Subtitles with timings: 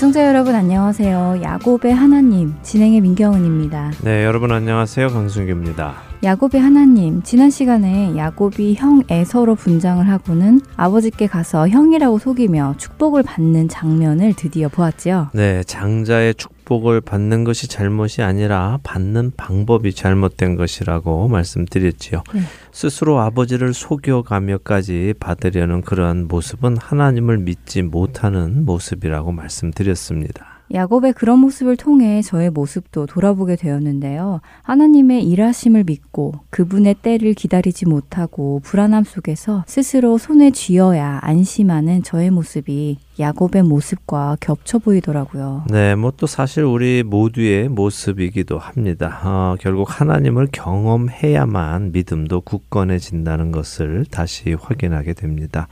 [0.00, 1.40] 애청자 여러분 안녕하세요.
[1.42, 3.92] 야곱의 하나님 진행의 민경은입니다.
[4.02, 5.08] 네, 여러분 안녕하세요.
[5.08, 6.09] 강순규입니다.
[6.22, 13.68] 야곱의 하나님 지난 시간에 야곱이 형 에서로 분장을 하고는 아버지께 가서 형이라고 속이며 축복을 받는
[13.68, 15.30] 장면을 드디어 보았지요.
[15.32, 22.22] 네, 장자의 축 축복을 받는 것이 잘못이 아니라 받는 방법이 잘못된 것이라고 말씀드렸지요.
[22.32, 22.40] 네.
[22.70, 30.49] 스스로 아버지를 속여가며까지 받으려는 그러한 모습은 하나님을 믿지 못하는 모습이라고 말씀드렸습니다.
[30.72, 34.40] 야곱의 그런 모습을 통해 저의 모습도 돌아보게 되었는데요.
[34.62, 42.98] 하나님의 일하심을 믿고 그분의 때를 기다리지 못하고 불안함 속에서 스스로 손에 쥐어야 안심하는 저의 모습이
[43.18, 45.64] 야곱의 모습과 겹쳐 보이더라고요.
[45.70, 49.20] 네, 뭐 또 사실 우리 모두의 모습이기도 합니다.
[49.24, 55.66] 어, 결국 하나님을 경험해야만 믿음도 굳건해진다는 것을 다시 확인하게 됩니다.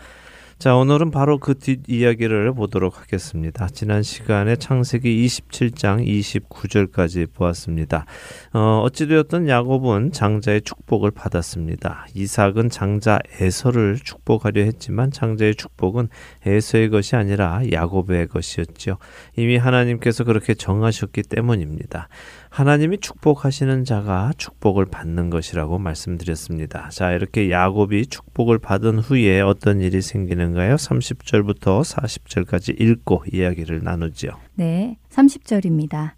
[0.58, 3.68] 자, 오늘은 바로 그 뒷이야기를 보도록 하겠습니다.
[3.68, 8.06] 지난 시간에 창세기 27장 29절까지 보았습니다.
[8.54, 12.08] 어, 어찌되었든 야곱은 장자의 축복을 받았습니다.
[12.12, 16.08] 이삭은 장자 에서를 축복하려 했지만 장자의 축복은
[16.44, 18.98] 에서의 것이 아니라 야곱의 것이었죠.
[19.36, 22.08] 이미 하나님께서 그렇게 정하셨기 때문입니다.
[22.58, 26.88] 하나님이 축복하시는 자가 축복을 받는 것이라고 말씀드렸습니다.
[26.88, 30.74] 자, 이렇게 야곱이 축복을 받은 후에 어떤 일이 생기는가요?
[30.74, 34.30] 30절부터 40절까지 읽고 이야기를 나누죠.
[34.56, 36.14] 네, 30절입니다.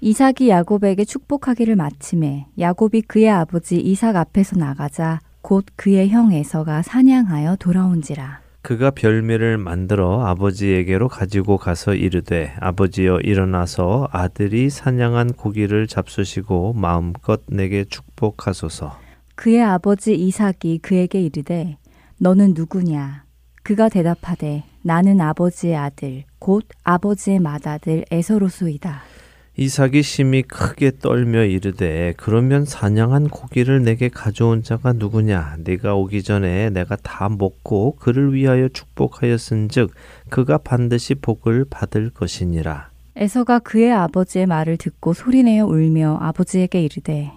[0.00, 7.56] 이삭이 야곱에게 축복하기를 마침에 야곱이 그의 아버지 이삭 앞에서 나가자 곧 그의 형 에서가 사냥하여
[7.56, 8.41] 돌아온지라.
[8.62, 17.84] 그가 별미를 만들어 아버지에게로 가지고 가서 이르되 아버지여 일어나서 아들이 사냥한 고기를 잡수시고 마음껏 내게
[17.84, 18.98] 축복하소서.
[19.34, 21.76] 그의 아버지 이삭이 그에게 이르되
[22.18, 23.24] 너는 누구냐?
[23.64, 29.11] 그가 대답하되 나는 아버지의 아들 곧 아버지의 맏아들 에서로소이다.
[29.56, 35.56] 이삭이 심히 크게 떨며 이르되 그러면 사냥한 고기를 내게 가져온 자가 누구냐?
[35.58, 39.92] 네가 오기 전에 내가 다 먹고 그를 위하여 축복하였은즉
[40.30, 42.90] 그가 반드시 복을 받을 것이니라.
[43.14, 47.30] 에서가 그의 아버지의 말을 듣고 소리내어 울며 아버지에게 이르되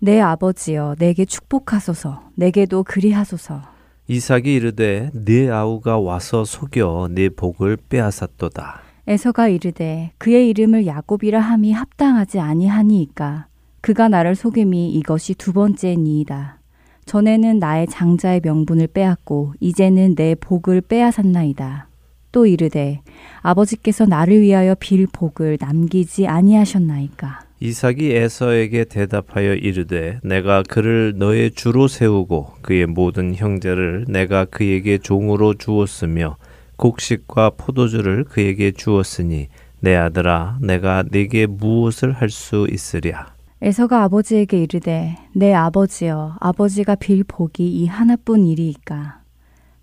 [0.00, 2.30] 내 아버지여 내게 축복하소서.
[2.34, 3.62] 내게도 그리하소서.
[4.08, 11.72] 이삭이 이르되 네 아우가 와서 속여 네 복을 빼앗았도다 에서가 이르되 그의 이름을 야곱이라 함이
[11.72, 13.46] 합당하지 아니하니이까
[13.80, 16.58] 그가 나를 속임이 이것이 두 번째니이다.
[17.04, 21.88] 전에는 나의 장자의 명분을 빼앗고 이제는 내 복을 빼앗았나이다.
[22.32, 23.00] 또 이르되
[23.42, 27.42] 아버지께서 나를 위하여 빌 복을 남기지 아니하셨나이까.
[27.60, 35.54] 이삭이 에서에게 대답하여 이르되 내가 그를 너의 주로 세우고 그의 모든 형제를 내가 그에게 종으로
[35.54, 36.36] 주었으며
[36.76, 39.48] 곡식과 포도주를 그에게 주었으니
[39.80, 43.34] 내 아들아 내가 네게 무엇을 할 수 있으랴.
[43.62, 49.20] 에서가 아버지에게 이르되 내 아버지여 아버지가 빌 복이 이 하나뿐 일이이까?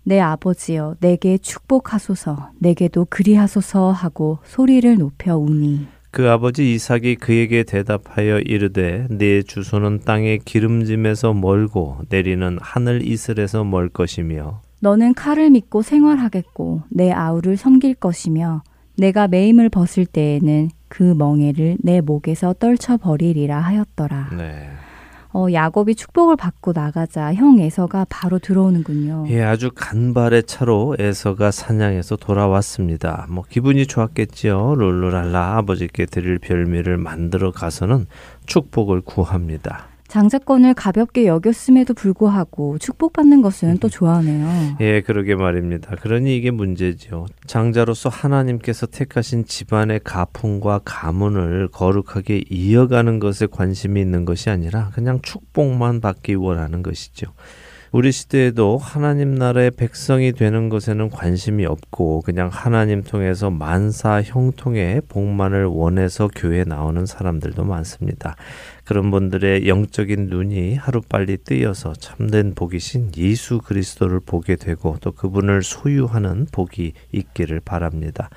[0.04, 5.86] 내 아버지여 내게 축복하소서 내게도 그리하소서 하고 소리를 높여 우니.
[6.10, 13.88] 그 아버지 이삭이 그에게 대답하여 이르되 네 주소는 땅의 기름짐에서 멀고 내리는 하늘 이슬에서 멀
[13.88, 18.62] 것이며 너는 칼을 믿고 생활하겠고 내 아우를 섬길 것이며
[18.98, 24.28] 내가 매임을 벗을 때에는 그 멍에를 내 목에서 떨쳐 버리리라 하였더라.
[24.36, 24.68] 네.
[25.32, 29.24] 어, 야곱이 축복을 받고 나가자 형 에서가 바로 들어오는군요.
[29.30, 33.26] 예, 아주 간발의 차로 에서가 사냥해서 돌아왔습니다.
[33.30, 34.74] 뭐 기분이 좋았겠지요.
[34.74, 38.04] 롤루랄라 아버지께 드릴 별미를 만들어 가서는
[38.44, 39.93] 축복을 구합니다.
[40.14, 44.76] 장자권을 가볍게 여겼음에도 불구하고 축복받는 것은 또 좋아하네요.
[44.78, 45.96] 예, 그러게 말입니다.
[45.96, 47.26] 그러니 이게 문제죠.
[47.48, 56.00] 장자로서 하나님께서 택하신 집안의 가풍과 가문을 거룩하게 이어가는 것에 관심이 있는 것이 아니라 그냥 축복만
[56.00, 57.32] 받기 원하는 것이죠.
[57.94, 65.66] 우리 시대에도 하나님 나라의 백성이 되는 것에는 관심이 없고 그냥 하나님 통해서 만사 형통의 복만을
[65.66, 68.34] 원해서 교회에 나오는 사람들도 많습니다.
[68.84, 76.46] 그런 분들의 영적인 눈이 하루빨리 뜨여서 참된 복이신 예수 그리스도를 보게 되고 또 그분을 소유하는
[76.52, 78.28] 복이 있기를 바랍니다.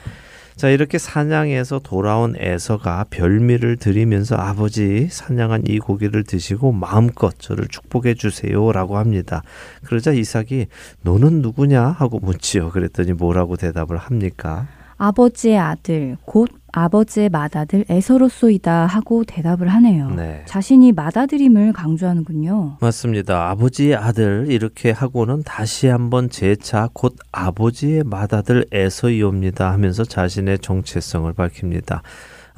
[0.55, 8.15] 자, 이렇게 사냥해서 돌아온 에서가 별미를 드리면서 아버지 사냥한 이 고기를 드시고 마음껏 저를 축복해
[8.15, 9.43] 주세요라고 합니다.
[9.83, 10.65] 그러자 이삭이
[11.03, 12.71] 너는 누구냐 하고 묻지요.
[12.71, 14.67] 그랬더니 뭐라고 대답을 합니까?
[14.97, 20.11] 아버지의 아들 곧 아버지의 맏아들 에서로소이다 하고 대답을 하네요.
[20.11, 20.43] 네.
[20.45, 22.77] 자신이 맏아들임을 강조하는군요.
[22.79, 23.49] 맞습니다.
[23.49, 32.03] 아버지의 아들 이렇게 하고는 다시 한번 재차 곧 아버지의 맏아들 에서이옵니다 하면서 자신의 정체성을 밝힙니다.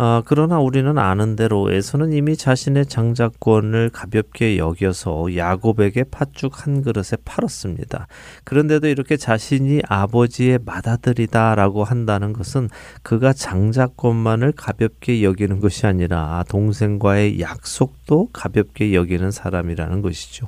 [0.01, 7.17] 아, 그러나 우리는 아는 대로 에서는 이미 자신의 장자권을 가볍게 여겨서 야곱에게 팥죽 한 그릇에
[7.25, 8.07] 팔았습니다.
[8.45, 12.69] 그런데도 이렇게 자신이 아버지의 맏아들이다라고 한다는 것은
[13.03, 20.47] 그가 장자권만을 가볍게 여기는 것이 아니라 동생과의 약속도 가볍게 여기는 사람이라는 것이죠.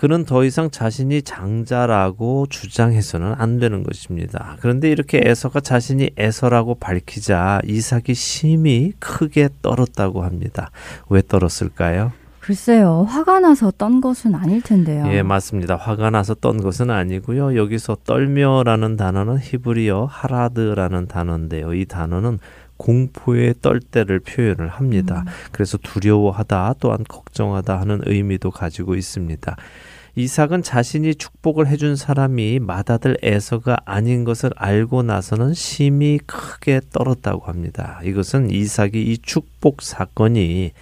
[0.00, 4.56] 그는 더 이상 자신이 장자라고 주장해서는 안 되는 것입니다.
[4.60, 10.70] 그런데 이렇게 에서가 자신이 에서라고 밝히자 이삭이 심히 크게 떨었다고 합니다.
[11.10, 12.12] 왜 떨었을까요?
[12.40, 15.04] 글쎄요, 화가 나서 떤 것은 아닐 텐데요.
[15.08, 15.76] 예, 맞습니다.
[15.76, 17.54] 화가 나서 떤 것은 아니고요.
[17.56, 21.74] 여기서 떨며라는 단어는 히브리어 하라드라는 단어인데요.
[21.74, 22.38] 이 단어는
[22.80, 25.24] 공포의 떨 때를 표현을 합니다.
[25.26, 25.32] 음.
[25.52, 29.56] 그래서 두려워하다 또한 걱정하다 하는 의미도 가지고 있습니다.
[30.16, 38.00] 이삭은 자신이 축복을 해준 사람이 맏아들 에서가 아닌 것을 알고 나서는 심히 크게 떨었다고 합니다.
[38.02, 40.72] 이것은 이삭이 이 축복 사건이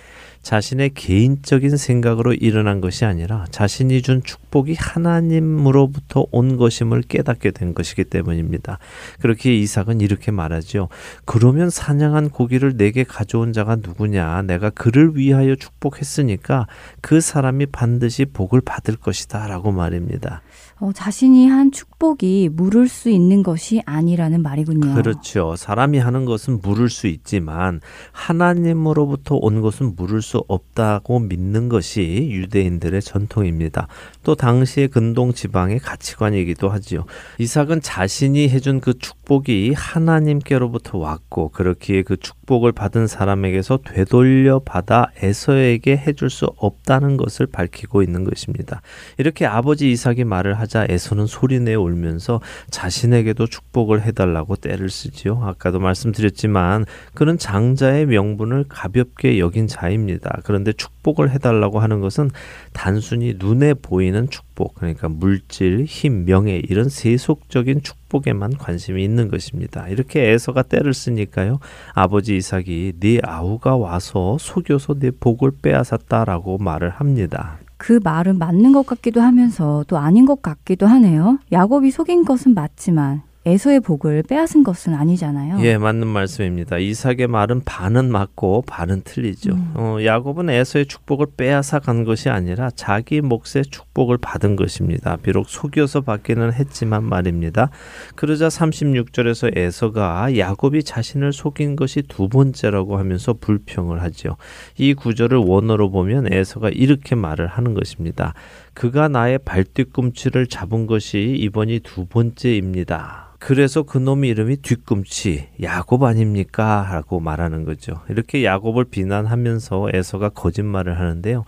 [0.48, 8.04] 자신의 개인적인 생각으로 일어난 것이 아니라 자신이 준 축복이 하나님으로부터 온 것임을 깨닫게 된 것이기
[8.04, 8.78] 때문입니다.
[9.20, 10.88] 그렇게 이삭은 이렇게 말하죠.
[11.26, 14.40] 그러면 사냥한 고기를 내게 가져온 자가 누구냐?
[14.40, 16.66] 내가 그를 위하여 축복했으니까
[17.02, 19.48] 그 사람이 반드시 복을 받을 것이다.
[19.48, 20.40] 라고 말입니다.
[20.80, 24.94] 어, 자신이 한 축복이 물을 수 있는 것이 아니라는 말이군요.
[24.94, 25.56] 그렇죠.
[25.56, 27.80] 사람이 하는 것은 물을 수 있지만
[28.12, 33.88] 하나님으로부터 온 것은 물을 수 없다고 믿는 것이 유대인들의 전통입니다.
[34.22, 37.04] 또 당시의 근동 지방의 가치관이기도 하지요.
[37.38, 45.96] 이삭은 자신이 해준 그 축복이 하나님께로부터 왔고 그렇기에 그 축복을 받은 사람에게서 되돌려 받아 에서에게
[45.96, 48.80] 해줄 수 없다는 것을 밝히고 있는 것입니다.
[49.16, 55.40] 이렇게 아버지 이삭이 말을 하자 하자 에서는 소리내어 울면서 자신에게도 축복을 해달라고 때를 쓰지요.
[55.42, 56.84] 아까도 말씀드렸지만
[57.14, 60.40] 그는 장자의 명분을 가볍게 여긴 자입니다.
[60.44, 62.30] 그런데 축복을 해달라고 하는 것은
[62.74, 69.88] 단순히 눈에 보이는 축복, 그러니까 물질, 힘, 명예 이런 세속적인 축복에만 관심이 있는 것입니다.
[69.88, 71.60] 이렇게 에서가 때를 쓰니까요.
[71.94, 77.58] 아버지 이삭이 네 아우가 와서 속여서 네 복을 빼앗았다라고 말을 합니다.
[77.78, 81.38] 그 말은 맞는 것 같기도 하면서 또 아닌 것 같기도 하네요.
[81.52, 85.64] 야곱이 속인 것은 맞지만 에서의 복을 빼앗은 것은 아니잖아요.
[85.64, 86.78] 예, 맞는 말씀입니다.
[86.78, 89.52] 이삭의 말은 반은 맞고 반은 틀리죠.
[89.52, 89.72] 음.
[89.74, 95.16] 어, 야곱은 에서의 축복을 빼앗아 간 것이 아니라 자기 몫의 축복을 받은 것입니다.
[95.22, 97.70] 비록 속여서 받기는 했지만 말입니다.
[98.16, 104.36] 그러자 36절에서 에서가 야곱이 자신을 속인 것이 두 번째라고 하면서 불평을 하죠.
[104.76, 108.34] 이 구절을 원어로 보면 에서가 이렇게 말을 하는 것입니다.
[108.74, 113.28] 그가 나의 발뒤꿈치를 잡은 것이 이번이 두 번째입니다.
[113.38, 116.88] 그래서 그 놈의 이름이 뒤꿈치 야곱 아닙니까?
[116.90, 118.00] 라고 말하는 거죠.
[118.08, 121.44] 이렇게 야곱을 비난하면서 에서가 거짓말을 하는데요.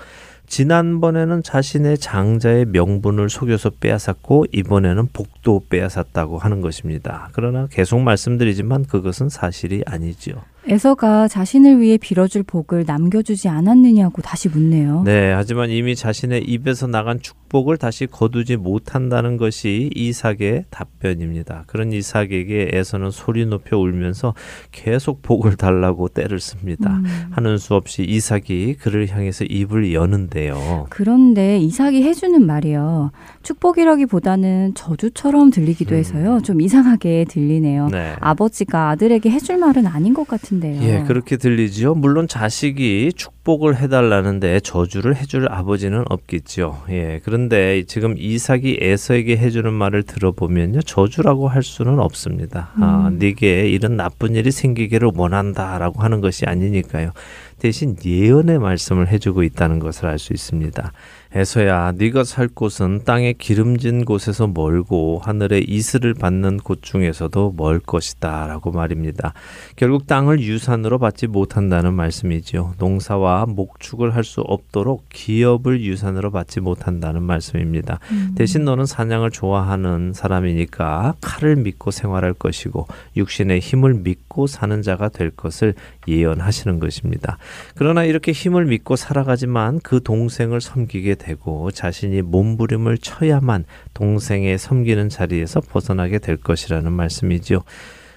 [0.46, 7.28] 지난번에는 자신의 장자의 명분을 속여서 빼앗았고 이번에는 복도 빼앗았다고 하는 것입니다.
[7.32, 10.34] 그러나 계속 말씀드리지만 그것은 사실이 아니지요.
[10.66, 15.02] 에서가 자신을 위해 빌어줄 복을 남겨주지 않았느냐고 다시 묻네요.
[15.04, 21.64] 네, 하지만 이미 자신의 입에서 나간 축복을 다시 거두지 못한다는 것이 이삭의 답변입니다.
[21.66, 24.34] 그런 이삭에게 에서는 소리 높여 울면서
[24.70, 26.90] 계속 복을 달라고 때를 씁니다.
[26.90, 27.04] 음.
[27.30, 30.86] 하는 수 없이 이삭이 그를 향해서 입을 여는데요.
[30.90, 33.12] 그런데 이삭이 해주는 말이요.
[33.42, 35.98] 축복이라기보다는 저주처럼 들리기도 음.
[35.98, 36.40] 해서요.
[36.42, 37.88] 좀 이상하게 들리네요.
[37.88, 38.14] 네.
[38.20, 40.82] 아버지가 아들에게 해줄 말은 아닌 것 같은 같은데요.
[40.82, 41.94] 예, 그렇게 들리지요.
[41.94, 46.82] 물론 자식이 축복을 해달라는데 저주를 해줄 아버지는 없겠죠.
[46.90, 52.70] 예, 그런데 지금 이삭이 에서에게 해주는 말을 들어보면요, 저주라고 할 수는 없습니다.
[52.74, 52.82] 아, 음.
[52.82, 57.12] 아, 네게 이런 나쁜 일이 생기기를 원한다라고 하는 것이 아니니까요.
[57.58, 60.92] 대신 예언의 말씀을 해주고 있다는 것을 알 수 있습니다.
[61.34, 68.72] 에서야 네가 살 곳은 땅의 기름진 곳에서 멀고 하늘의 이슬을 받는 곳 중에서도 멀 것이다라고
[68.72, 69.34] 말입니다.
[69.76, 72.74] 결국 땅을 유산으로 받지 못한다는 말씀이지요.
[72.78, 77.98] 농사와 목축을 할 수 없도록 기업을 유산으로 받지 못한다는 말씀입니다.
[78.12, 78.34] 음.
[78.36, 85.30] 대신 너는 사냥을 좋아하는 사람이니까 칼을 믿고 생활할 것이고 육신의 힘을 믿고 사는 자가 될
[85.30, 85.74] 것을
[86.06, 87.38] 예언하시는 것입니다.
[87.74, 95.60] 그러나 이렇게 힘을 믿고 살아가지만 그 동생을 섬기게 되고 자신이 몸부림을 쳐야만 동생의 섬기는 자리에서
[95.60, 97.62] 벗어나게 될 것이라는 말씀이지요.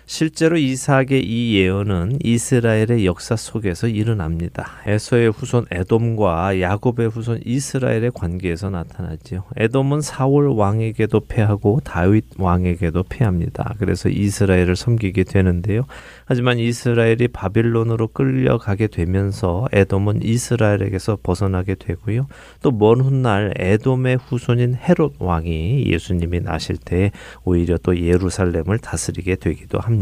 [0.06, 4.74] 실제로 이삭의 이 예언은 이스라엘의 역사 속에서 일어납니다.
[4.86, 9.46] 에서의 후손 에돔과 야곱의 후손 이스라엘의 관계에서 나타나지요.
[9.56, 13.76] 에돔은 사울 왕에게도 패하고 다윗 왕에게도 패합니다.
[13.80, 15.86] 그래서 이스라엘을 섬기게 되는데요.
[16.26, 22.28] 하지만 이스라엘이 바빌론으로 끌려가게 되면서 에돔은 이스라엘에게서 벗어나게 되고요.
[22.62, 27.12] 또 먼 훗날 에돔의 후손인 헤롯 왕이 예수님이 나실 때
[27.46, 29.93] 오히려 또 예루살렘을 다스리게 되기도 합니다.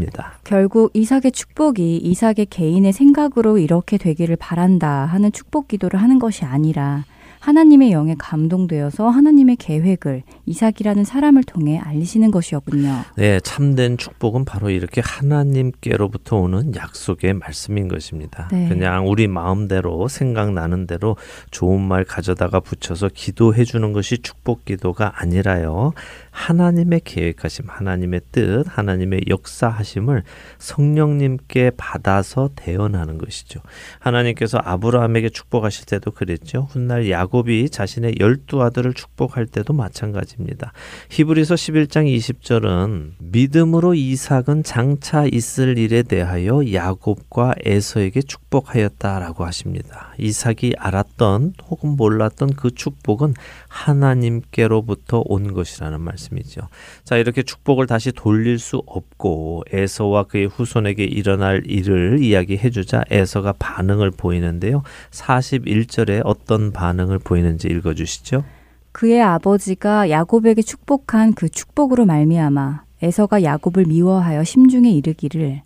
[0.44, 7.04] 결국 이삭의 축복이 이삭의 개인의 생각으로 이렇게 되기를 바란다 하는 축복 기도를 하는 것이 아니라
[7.42, 13.02] 하나님의 영에 감동되어서 하나님의 계획을 이삭이라는 사람을 통해 알리시는 것이었군요.
[13.16, 18.48] 네, 참된 축복은 바로 이렇게 하나님께로부터 오는 약속의 말씀인 것입니다.
[18.52, 18.68] 네.
[18.68, 21.16] 그냥 우리 마음대로 생각나는 대로
[21.50, 25.94] 좋은 말 가져다가 붙여서 기도해 주는 것이 축복 기도가 아니라요.
[26.32, 30.24] 하나님의 계획하심, 하나님의 뜻, 하나님의 역사하심을
[30.58, 33.60] 성령님께 받아서 대언하는 것이죠.
[34.00, 36.68] 하나님께서 아브라함에게 축복하실 때도 그랬죠.
[36.70, 40.72] 훗날 야곱이 자신의 열두 아들을 축복할 때도 마찬가지입니다.
[41.10, 50.14] 히브리서 11장 20절은 믿음으로 이삭은 장차 있을 일에 대하여 야곱과 에서에게 축복하였다라고 하십니다.
[50.18, 53.34] 이삭이 알았던 혹은 몰랐던 그 축복은
[53.68, 56.62] 하나님께로부터 온 것이라는 말씀이죠.
[57.04, 63.54] 자, 이렇게 축복을 다시 돌릴 수 없고 에서와 그의 후손에게 일어날 일을 이야기해 주자 에서가
[63.58, 64.82] 반응을 보이는데요.
[65.10, 68.44] 41절에 어떤 반응을 보이는지 읽어 주시죠.
[68.92, 75.62] 그의 아버지가 야곱에게 축복한 그 축복으로 말미암아 에서가 야곱을 미워하여 심중에 이르기를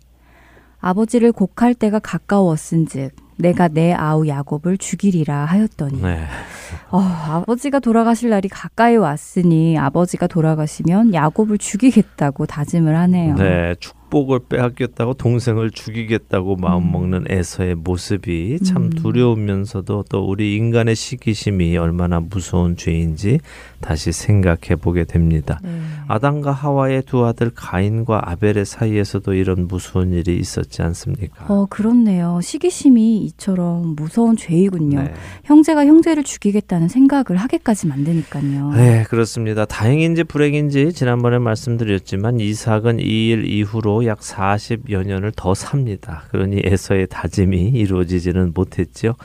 [0.79, 6.25] 아버지를 곡할 때가 가까웠은즉 내가 내 아우 야곱을 죽이리라 하였더니 네.
[6.89, 13.35] 어, 아버지가 돌아가실 날이 가까이 왔으니 아버지가 돌아가시면 야곱을 죽이겠다고 다짐을 하네요.
[13.35, 17.25] 네, 축복을 빼앗겼다고 동생을 죽이겠다고 마음먹는 음.
[17.29, 18.89] 에서의 모습이 참 음.
[18.89, 23.39] 두려우면서도 또 우리 인간의 시기심이 얼마나 무서운 죄인지
[23.81, 25.59] 다시 생각해 보게 됩니다.
[25.63, 25.79] 네.
[26.07, 31.45] 아담과 하와의 두 아들 가인과 아벨의 사이에서도 이런 무서운 일이 있었지 않습니까?
[31.47, 32.39] 어, 그렇네요.
[32.41, 35.03] 시기심이 이처럼 무서운 죄이군요.
[35.03, 35.13] 네.
[35.43, 38.71] 형제가 형제를 죽이겠다는 생각을 하게까지 만드니까요.
[38.71, 39.65] 네, 그렇습니다.
[39.65, 46.23] 다행인지 불행인지 지난번에 말씀드렸지만 이삭은 이 일 이후로 약 40여 년을 더 삽니다.
[46.29, 49.15] 그러니 에서의 다짐이 이루어지지는 못했죠.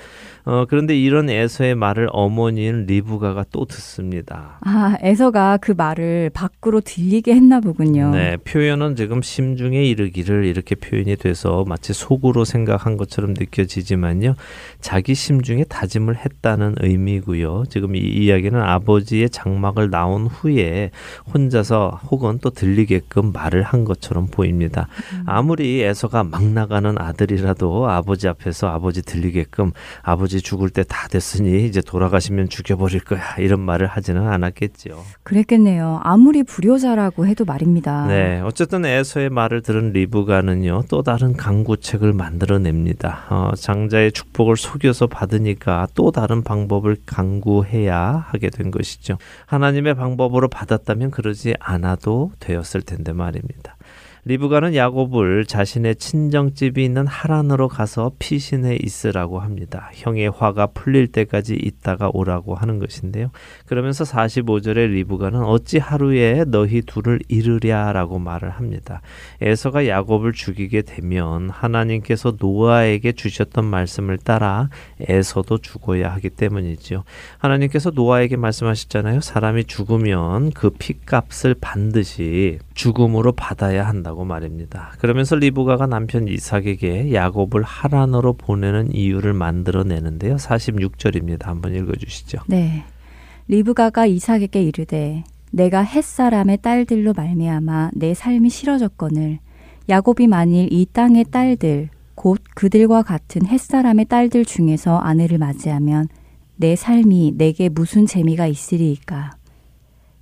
[0.44, 4.58] 어, 그런데 이런 에서의 말을 어머니인 리브가가 또 듣습니다.
[4.62, 8.10] 아, 에서가 그 말을 밖으로 들리게 했나 보군요.
[8.10, 14.34] 네, 표현은 지금 심중에 이르기를 이렇게 표현이 돼서 마치 속으로 생각한 것처럼 느껴지지만요.
[14.80, 17.64] 자기 심중에 다짐을 했다는 의미고요.
[17.68, 20.90] 지금 이 이야기는 아버지의 장막을 나온 후에
[21.32, 24.88] 혼자서 혹은 또 들리게끔 말을 한 것처럼 보입니다.
[25.12, 25.22] 음.
[25.26, 29.70] 아무리 에서가 막 나가는 아들이라도 아버지 앞에서 아버지 들리게끔
[30.02, 35.02] 아버지 아버지 죽을 때 다 됐으니 이제 돌아가시면 죽여버릴 거야 이런 말을 하지는 않았겠죠.
[35.22, 36.00] 그랬겠네요.
[36.02, 38.06] 아무리 불효자라고 해도 말입니다.
[38.06, 43.26] 네, 어쨌든 에서의 말을 들은 리브가는요 또 다른 강구책을 만들어냅니다.
[43.30, 49.18] 어, 장자의 축복을 속여서 받으니까 또 다른 방법을 강구해야 하게 된 것이죠.
[49.46, 53.76] 하나님의 방법으로 받았다면 그러지 않아도 되었을 텐데 말입니다.
[54.24, 59.90] 리브가는 야곱을 자신의 친정집이 있는 하란으로 가서 피신해 있으라고 합니다.
[59.94, 63.32] 형의 화가 풀릴 때까지 있다가 오라고 하는 것인데요.
[63.66, 69.02] 그러면서 45절에 리브가는 어찌 하루에 너희 둘을 이르랴라고 말을 합니다.
[69.40, 74.68] 에서가 야곱을 죽이게 되면 하나님께서 노아에게 주셨던 말씀을 따라
[75.00, 77.02] 에서도 죽어야 하기 때문이지요.
[77.38, 79.20] 하나님께서 노아에게 말씀하셨잖아요.
[79.20, 84.92] 사람이 죽으면 그 피값을 반드시 죽음으로 받아야 한다고 말입니다.
[84.98, 90.36] 그러면서 리브가가 남편 이삭에게 야곱을 하란으로 보내는 이유를 만들어내는데요.
[90.36, 91.44] 46절입니다.
[91.44, 92.40] 한번 읽어주시죠.
[92.46, 92.84] 네.
[93.48, 99.38] 리브가가 이삭에게 이르되 내가 햇사람의 딸들로 말미암아 내 삶이 싫어졌거늘
[99.88, 106.08] 야곱이 만일 이 땅의 딸들 곧 그들과 같은 햇사람의 딸들 중에서 아내를 맞이하면
[106.56, 109.32] 내 삶이 내게 무슨 재미가 있으리이까.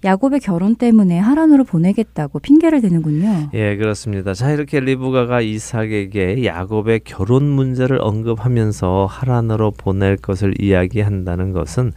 [0.05, 3.51] 야곱의 결혼 때문에 하란으로 보내겠다고 핑계를 대는군요.
[3.53, 4.33] 예, 그렇습니다.
[4.33, 11.93] 자, 이렇게 리브가가 이삭에게 야곱의 결혼 문제를 언급하면서 하란으로 보낼 것을 이야기한다는 것은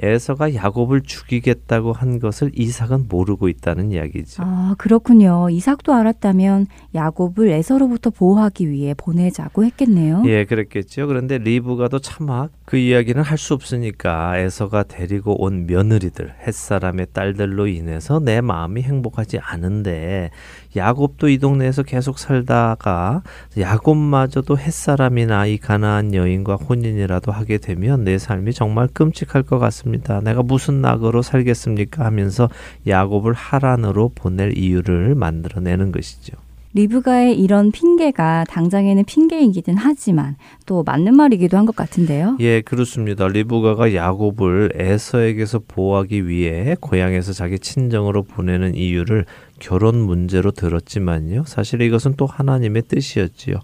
[0.00, 4.42] 에서가 야곱을 죽이겠다고 한 것을 이삭은 모르고 있다는 이야기죠.
[4.44, 5.48] 아, 그렇군요.
[5.50, 10.22] 이삭도 알았다면 야곱을 에서로부터 보호하기 위해 보내자고 했겠네요.
[10.26, 11.06] 예, 그랬겠죠.
[11.06, 18.18] 그런데 리브가도 차마 그 이야기는 할 수 없으니까 에서가 데리고 온 며느리들, 햇사람의 딸들로 인해서
[18.18, 20.30] 내 마음이 행복하지 않은데
[20.76, 23.22] 야곱도 이 동네에서 계속 살다가
[23.58, 30.20] 야곱마저도 햇사람이나 이 가나안 여인과 혼인이라도 하게 되면 내 삶이 정말 끔찍할 것 같습니다.
[30.20, 32.04] 내가 무슨 낙으로 살겠습니까?
[32.04, 32.48] 하면서
[32.86, 36.36] 야곱을 하란으로 보낼 이유를 만들어내는 것이죠.
[36.74, 42.36] 리브가의 이런 핑계가 당장에는 핑계이기는 하지만 또 맞는 말이기도 한 것 같은데요.
[42.40, 43.26] 예, 그렇습니다.
[43.26, 49.24] 리브가가 야곱을 에서에게서 보호하기 위해 고향에서 자기 친정으로 보내는 이유를
[49.58, 51.44] 결혼 문제로 들었지만요.
[51.46, 53.56] 사실 이것은 또 하나님의 뜻이었지요.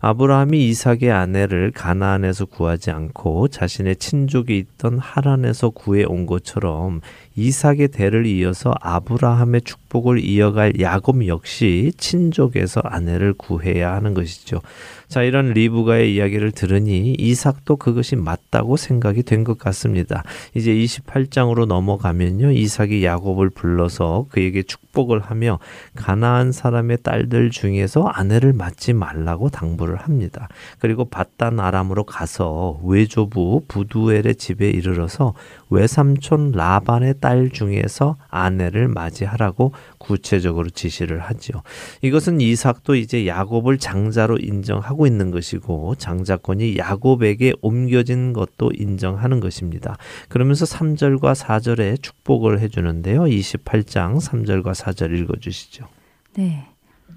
[0.00, 7.00] 아브라함이 이삭의 아내를 가나안에서 구하지 않고 자신의 친족이 있던 하란에서 구해 온 것처럼
[7.38, 14.60] 이삭의 대를 이어서 아브라함의 축복을 이어갈 야곱 역시 친족에서 아내를 구해야 하는 것이죠.
[15.08, 20.24] 자, 이런 리브가의 이야기를 들으니 이삭도 그것이 맞다고 생각이 된 것 같습니다.
[20.54, 22.50] 이제 28장으로 넘어가면요.
[22.50, 25.60] 이삭이 야곱을 불러서 그에게 축복을 하며
[25.94, 30.48] 가나안 사람의 딸들 중에서 아내를 맞지 말라고 당부를 합니다.
[30.80, 35.34] 그리고 바단 아람으로 가서 외조부 부두엘의 집에 이르러서
[35.70, 41.62] 외삼촌 라반의 딸 중에서 아내를 맞이하라고 구체적으로 지시를 하지요.
[42.02, 49.96] 이것은 이삭도 이제 야곱을 장자로 인정하고 있는 것이고 장자권이 야곱에게 옮겨진 것도 인정하는 것입니다.
[50.28, 53.22] 그러면서 3절과 4절에 축복을 해 주는데요.
[53.22, 55.86] 28장 3절과 4절 읽어 주시죠.
[56.34, 56.66] 네.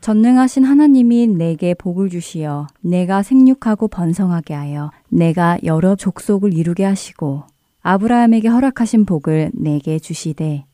[0.01, 7.44] 전능하신 하나님이 내게 복을 주시어 내가 생육하고 번성하게 하여 내가 여러 족속을 이루게 하시고
[7.81, 10.65] 아브라함에게 허락하신 복을 내게 주시되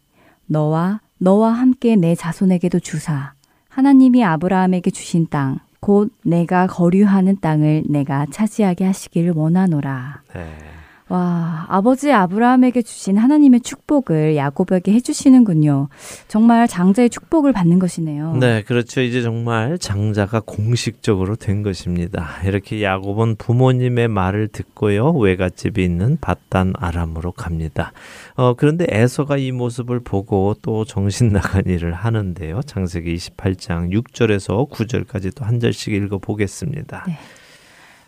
[0.46, 3.34] 너와 너와 함께 내 자손에게도 주사
[3.70, 10.22] 하나님이 아브라함에게 주신 땅 곧 내가 거류하는 땅을 내가 차지하게 하시기를 원하노라.
[10.34, 10.77] 네.
[11.10, 15.90] 와, 아버지 아브라함에게 주신 하나님의 축복을 야곱에게 해주시는군요.
[16.28, 18.36] 정말 장자의 축복을 받는 것이네요.
[18.36, 19.02] 네, 그렇죠.
[19.02, 22.28] 이제 정말 장자가 공식적으로 된 것입니다.
[22.46, 25.12] 이렇게 야곱은 부모님의 말을 듣고요.
[25.12, 27.94] 외갓집이 있는 바단 아람으로 갑니다.
[28.36, 32.62] 어, 그런데 에서가 이 모습을 보고 또 정신 나간 일을 하는데요.
[32.66, 37.06] 창세기 28장 6절에서 9절까지 또 한 절씩 읽어 보겠습니다.
[37.08, 37.18] 네.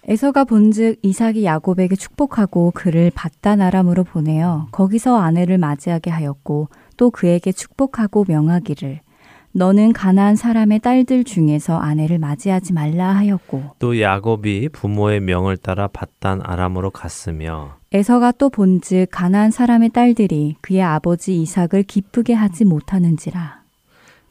[0.09, 7.51] 에서가 본즉 이삭이 야곱에게 축복하고 그를 바단 아람으로 보내어 거기서 아내를 맞이하게 하였고 또 그에게
[7.51, 9.01] 축복하고 명하기를
[9.51, 16.41] 너는 가나안 사람의 딸들 중에서 아내를 맞이하지 말라 하였고 또 야곱이 부모의 명을 따라 바단
[16.43, 23.58] 아람으로 갔으며 에서가 또 본즉 가나안 사람의 딸들이 그의 아버지 이삭을 기쁘게 하지 못하는지라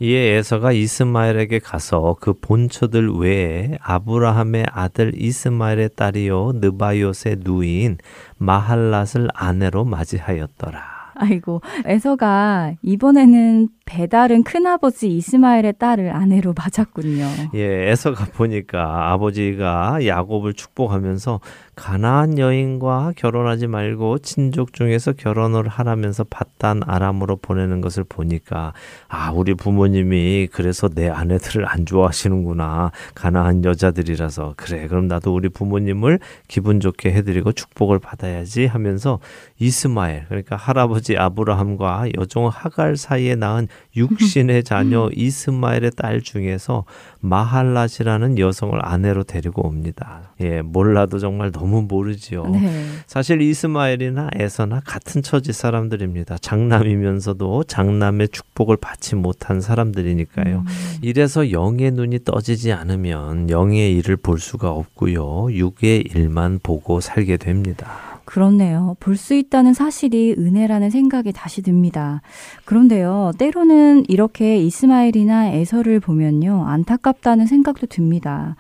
[0.01, 7.99] 이에 에서가 이스마엘에게 가서 그 본처들 외에 아브라함의 아들 이스마엘의 딸이요 느바이옷의 누이인
[8.41, 10.99] 마할랏을 아내로 맞이하였더라.
[11.21, 17.27] 아이고, 에서가 이번에는 배달은 큰아버지 이스마엘의 딸을 아내로 맞았군요.
[17.55, 21.41] 예, 에서가 보니까 아버지가 야곱을 축복하면서
[21.79, 28.73] 가나안 여인과 결혼하지 말고 친족 중에서 결혼을 하라면서 바단 아람으로 보내는 것을 보니까
[29.07, 32.91] 아, 우리 부모님이 그래서 내 아내들을 안 좋아하시는구나.
[33.15, 34.89] 가나안 여자들이라서 그래.
[34.89, 39.21] 그럼 나도 우리 부모님을 기분 좋게 해드리고 축복을 받아야지 하면서
[39.61, 45.11] 이스마엘 그러니까 할아버지 아브라함과 여종 하갈 사이에 낳은 육신의 자녀 음.
[45.15, 46.85] 이스마엘의 딸 중에서
[47.23, 50.33] 마할랏이라는 여성을 아내로 데리고 옵니다.
[50.41, 52.47] 예, 몰라도 정말 너무 모르지요.
[52.47, 52.85] 네.
[53.07, 56.39] 사실 이스마엘이나 에서나 같은 처지 사람들입니다.
[56.39, 60.59] 장남이면서도 장남의 축복을 받지 못한 사람들이니까요.
[60.59, 60.99] 음.
[61.03, 65.53] 이래서 영의 눈이 떠지지 않으면 영의 일을 볼 수가 없고요.
[65.53, 68.08] 육의 일만 보고 살게 됩니다.
[68.29, 68.95] 그렇네요.
[69.01, 72.21] 볼 수 있다는 사실이 은혜라는 생각이 다시 듭니다.
[72.67, 78.55] 그런데요, 때로는 이렇게 이스마엘이나 에서를 보면요, 안타깝다는 생각도 듭니다.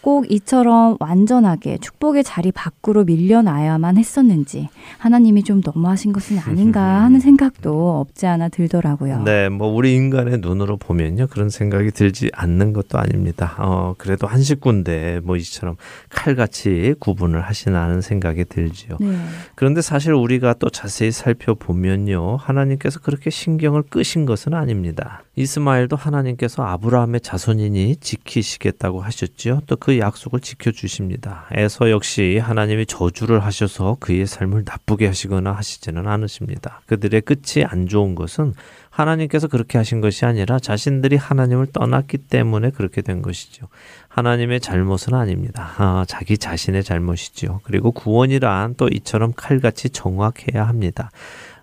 [0.00, 8.00] 꼭 이처럼 완전하게 축복의 자리 밖으로 밀려나야만 했었는지 하나님이 좀 너무하신 것은 아닌가 하는 생각도
[8.00, 9.22] 없지 않아 들더라고요.
[9.24, 13.54] 네, 뭐 우리 인간의 눈으로 보면요 그런 생각이 들지 않는 것도 아닙니다.
[13.58, 15.76] 어, 그래도 한 식구인데 뭐 이처럼
[16.08, 18.96] 칼같이 구분을 하시나 하는 생각이 들지요.
[19.00, 19.16] 네.
[19.54, 25.22] 그런데 사실 우리가 또 자세히 살펴보면요 하나님께서 그렇게 신경을 끄신 것은 아닙니다.
[25.36, 29.60] 이스마엘도 하나님께서 아브라함의 자손이니 지키시겠다고 하셨지요.
[29.66, 31.46] 또그 약속을 지켜주십니다.
[31.52, 36.82] 에서 역시 하나님이 저주를 하셔서 그의 삶을 나쁘게 하시거나 하시지는 않으십니다.
[36.86, 38.54] 그들의 끝이 안 좋은 것은
[38.90, 43.68] 하나님께서 그렇게 하신 것이 아니라 자신들이 하나님을 떠났기 때문에 그렇게 된 것이죠.
[44.08, 45.72] 하나님의 잘못은 아닙니다.
[45.78, 47.60] 아, 자기 자신의 잘못이지요.
[47.62, 51.10] 그리고 구원이란 또 이처럼 칼같이 정확해야 합니다.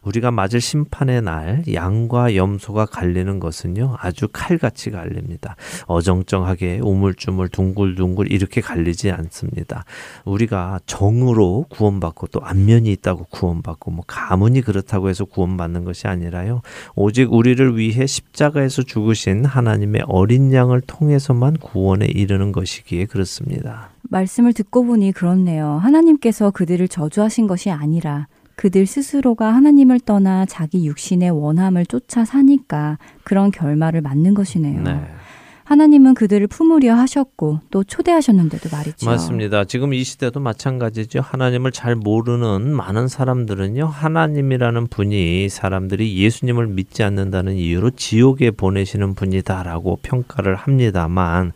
[0.08, 5.56] 우리가 맞을 심판의 날 양과 염소가 갈리는 것은요 아주 칼같이 갈립니다.
[5.86, 9.84] 어정쩡하게 우물쭈물 둥글둥글 이렇게 갈리지 않습니다.
[10.24, 16.62] 우리가 정으로 구원받고 또 안면이 있다고 구원받고 뭐 가문이 그렇다고 해서 구원받는 것이 아니라요
[16.96, 23.90] 오직 우리를 위해 십자가에서 죽으신 하나님의 어린 양을 통해서만 구원에 이르는 것이기에 그렇습니다.
[24.10, 25.80] 말씀을 듣고 보니 그렇네요.
[25.82, 33.52] 하나님께서 그들을 저주하신 것이 아니라 그들 스스로가 하나님을 떠나 자기 육신의 원함을 쫓아 사니까 그런
[33.52, 34.82] 결말을 맞는 것이네요.
[34.82, 35.00] 네.
[35.64, 39.06] 하나님은 그들을 품으려 하셨고 또 초대하셨는데도 말이죠.
[39.06, 39.66] 맞습니다.
[39.66, 41.20] 지금 이 시대도 마찬가지죠.
[41.22, 43.86] 하나님을 잘 모르는 많은 사람들은요.
[43.86, 51.52] 하나님이라는 분이 사람들이 예수님을 믿지 않는다는 이유로 지옥에 보내시는 분이다라고 평가를 합니다만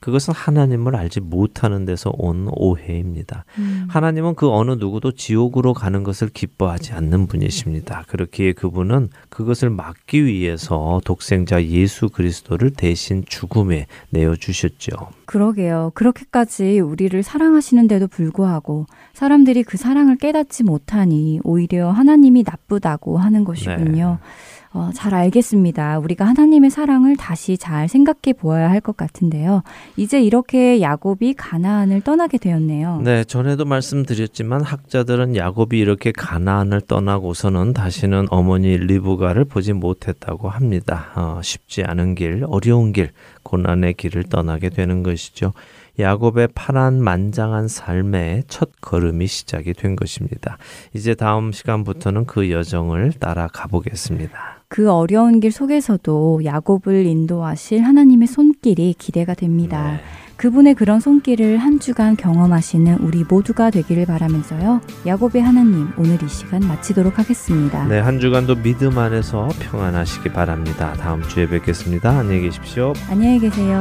[0.00, 3.44] 그것은 하나님을 알지 못하는 데서 온 오해입니다.
[3.58, 3.86] 음.
[3.88, 8.04] 하나님은 그 어느 누구도 지옥으로 가는 것을 기뻐하지 않는 분이십니다.
[8.08, 14.90] 그렇기에 그분은 그것을 막기 위해서 독생자 예수 그리스도를 대신 죽음에 내어 주셨죠.
[15.26, 15.92] 그러게요.
[15.94, 24.18] 그렇게까지 우리를 사랑하시는데도 불구하고 사람들이 그 사랑을 깨닫지 못하니 오히려 하나님이 나쁘다고 하는 것이군요.
[24.20, 24.30] 네.
[24.72, 25.98] 어, 잘 알겠습니다.
[25.98, 29.62] 우리가 하나님의 사랑을 다시 잘 생각해 보아야 할 것 같은데요.
[29.96, 33.00] 이제 이렇게 야곱이 가나안을 떠나게 되었네요.
[33.02, 41.08] 네, 전에도 말씀드렸지만 학자들은 야곱이 이렇게 가나안을 떠나고서는 다시는 어머니 리브가를 보지 못했다고 합니다.
[41.16, 43.10] 어, 쉽지 않은 길, 어려운 길,
[43.42, 45.52] 고난의 길을 떠나게 되는 것이죠.
[45.98, 50.56] 야곱의 파란 만장한 삶의 첫 걸음이 시작이 된 것입니다.
[50.94, 54.59] 이제 다음 시간부터는 그 여정을 따라가 보겠습니다.
[54.70, 59.94] 그 어려운 길 속에서도 야곱을 인도하실 하나님의 손길이 기대가 됩니다.
[59.94, 60.00] 네.
[60.36, 64.80] 그분의 그런 손길을 한 주간 경험하시는 우리 모두가 되기를 바라면서요.
[65.04, 67.84] 야곱의 하나님 오늘 이 시간 마치도록 하겠습니다.
[67.88, 70.94] 네, 한 주간도 믿음 안에서 평안하시기 바랍니다.
[70.94, 72.20] 다음 주에 뵙겠습니다.
[72.20, 72.92] 안녕히 계십시오.
[73.10, 73.80] 안녕히 계세요.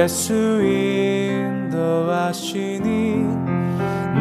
[0.00, 0.32] 예수
[1.72, 2.80] 인도하시니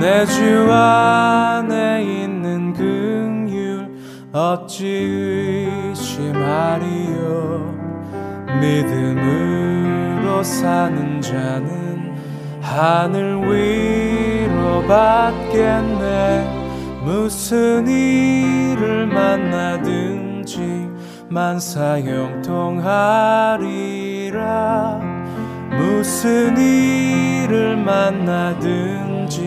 [0.02, 3.88] 내 주 안에 있는 긍휼
[4.34, 4.86] 어찌
[5.96, 7.20] 의심하리요?
[8.60, 12.14] 믿음으로 사는 자는
[12.62, 16.60] 하늘 위로 받겠네.
[17.06, 20.90] 무슨 일을 만나든지
[21.30, 23.99] 만사 형통하리라
[26.20, 29.40] 무슨 일을 만나든지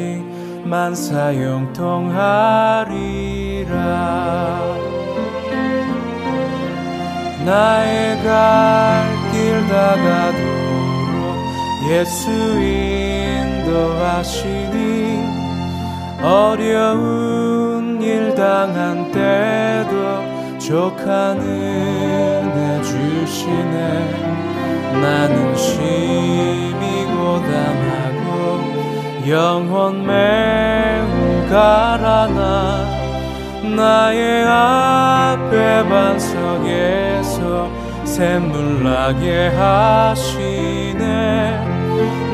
[0.65, 1.53] 만사형통하리라.
[7.45, 10.41] 나의 갈 길 다가도록
[11.91, 12.31] 예수
[13.71, 14.73] 인도하시니
[16.23, 24.52] 어려운 일 당한 때도 족한 은혜 주시네
[25.01, 28.29] 나는 심히 고담하고
[29.29, 33.03] 영혼 매우 가라나
[33.77, 37.71] 나의 앞에 반석에서
[38.05, 41.03] 샘물 나게 하시네.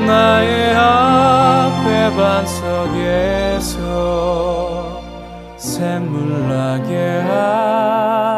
[0.07, 3.77] 나의 앞에 반석에서
[5.57, 8.38] 샘물 나게 하시네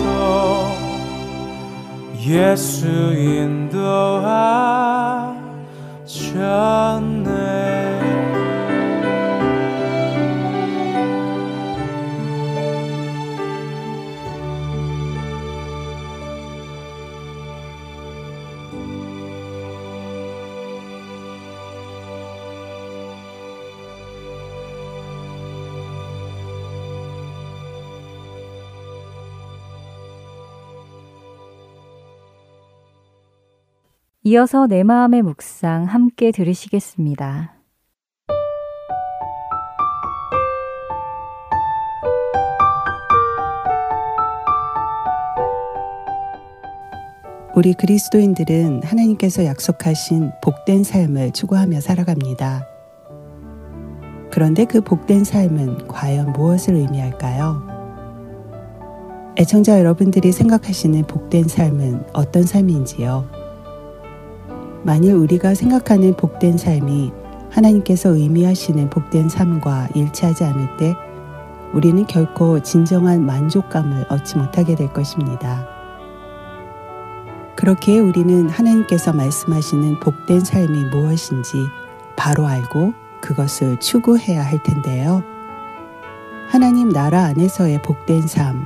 [2.31, 4.21] 예수 인도하셨네
[34.31, 37.53] 이어서 내 마음의 묵상 함께 들으시겠습니다.
[47.57, 52.65] 우리 그리스도인들은 하나님께서 약속하신 복된 삶을 추구하며 살아갑니다.
[54.31, 57.67] 그런데 그 복된 삶은 과연 무엇을 의미할까요?
[59.37, 63.40] 애청자 여러분들이 생각하시는 복된 삶은 어떤 삶인지요?
[64.83, 67.11] 만일 우리가 생각하는 복된 삶이
[67.51, 70.95] 하나님께서 의미하시는 복된 삶과 일치하지 않을 때
[71.73, 75.67] 우리는 결코 진정한 만족감을 얻지 못하게 될 것입니다.
[77.55, 81.57] 그렇기에 우리는 하나님께서 말씀하시는 복된 삶이 무엇인지
[82.15, 85.23] 바로 알고 그것을 추구해야 할 텐데요.
[86.49, 88.65] 하나님 나라 안에서의 복된 삶,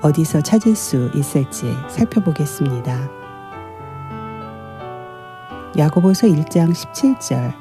[0.00, 3.21] 어디서 찾을 수 있을지 살펴보겠습니다.
[5.76, 7.54] 야고보서 1장 17절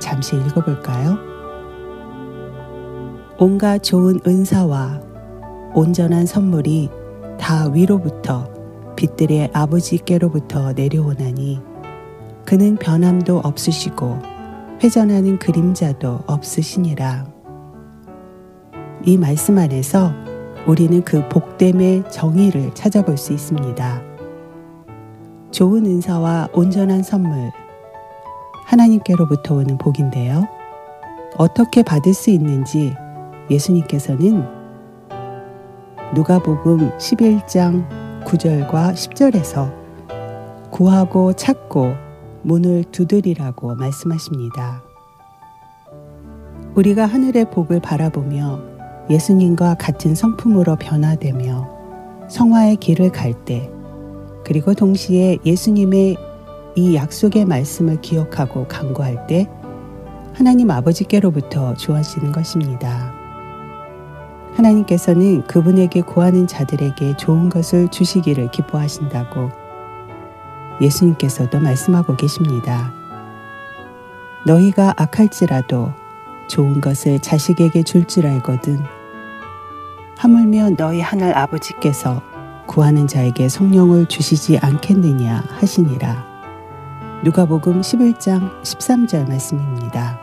[0.00, 1.18] 잠시 읽어볼까요?
[3.38, 5.00] 온갖 좋은 은사와
[5.74, 6.90] 온전한 선물이
[7.38, 8.48] 다 위로부터
[8.96, 11.60] 빛들의 아버지께로부터 내려오나니
[12.44, 14.18] 그는 변함도 없으시고
[14.82, 17.26] 회전하는 그림자도 없으시니라.
[19.04, 20.12] 이 말씀 안에서
[20.66, 24.07] 우리는 그 복됨의 정의를 찾아볼 수 있습니다.
[25.50, 27.50] 좋은 은사와 온전한 선물,
[28.66, 30.46] 하나님께로부터 오는 복인데요.
[31.36, 32.94] 어떻게 받을 수 있는지
[33.50, 34.44] 예수님께서는
[36.14, 37.88] 누가복음 11장
[38.24, 39.72] 9절과 10절에서
[40.70, 41.94] 구하고 찾고
[42.42, 44.82] 문을 두드리라고 말씀하십니다.
[46.74, 48.60] 우리가 하늘의 복을 바라보며
[49.10, 51.66] 예수님과 같은 성품으로 변화되며
[52.28, 53.70] 성화의 길을 갈 때,
[54.48, 56.16] 그리고 동시에 예수님의
[56.74, 59.46] 이 약속의 말씀을 기억하고 간구할 때
[60.32, 63.12] 하나님 아버지께로부터 주어지는 것입니다.
[64.54, 69.50] 하나님께서는 그분에게 구하는 자들에게 좋은 것을 주시기를 기뻐하신다고
[70.80, 72.94] 예수님께서도 말씀하고 계십니다.
[74.46, 75.92] 너희가 악할지라도
[76.48, 78.82] 좋은 것을 자식에게 줄 줄 알거든.
[80.16, 82.22] 하물며 너희 하늘 아버지께서
[82.68, 86.24] 구하는 자에게 성령을 주시지 않겠느냐 하시니라.
[87.24, 90.20] 누가복음 11장 13절 말씀입니다.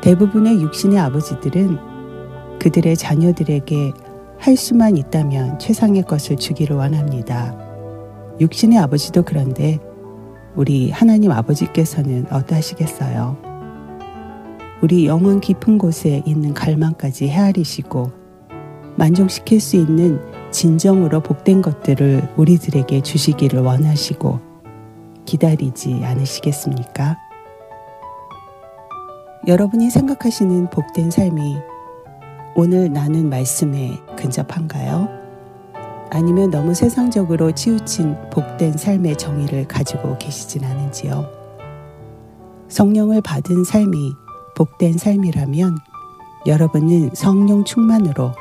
[0.00, 3.92] 대부분의 육신의 아버지들은 그들의 자녀들에게
[4.38, 7.54] 할 수만 있다면 최상의 것을 주기를 원합니다.
[8.40, 9.78] 육신의 아버지도 그런데
[10.56, 13.36] 우리 하나님 아버지께서는 어떠하시겠어요?
[14.82, 18.10] 우리 영혼 깊은 곳에 있는 갈망까지 헤아리시고
[18.96, 24.40] 만족시킬 수 있는 진정으로 복된 것들을 우리들에게 주시기를 원하시고
[25.24, 27.16] 기다리지 않으시겠습니까?
[29.46, 31.56] 여러분이 생각하시는 복된 삶이
[32.56, 35.08] 오늘 나눈 말씀에 근접한가요?
[36.10, 41.26] 아니면 너무 세상적으로 치우친 복된 삶의 정의를 가지고 계시진 않은지요?
[42.68, 44.12] 성령을 받은 삶이
[44.56, 45.78] 복된 삶이라면
[46.46, 48.32] 여러분은 성령 충만으로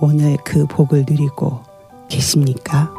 [0.00, 1.60] 오늘 그 복을 누리고
[2.08, 2.92] 계십니까?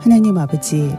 [0.00, 0.94] 하나님 아버지,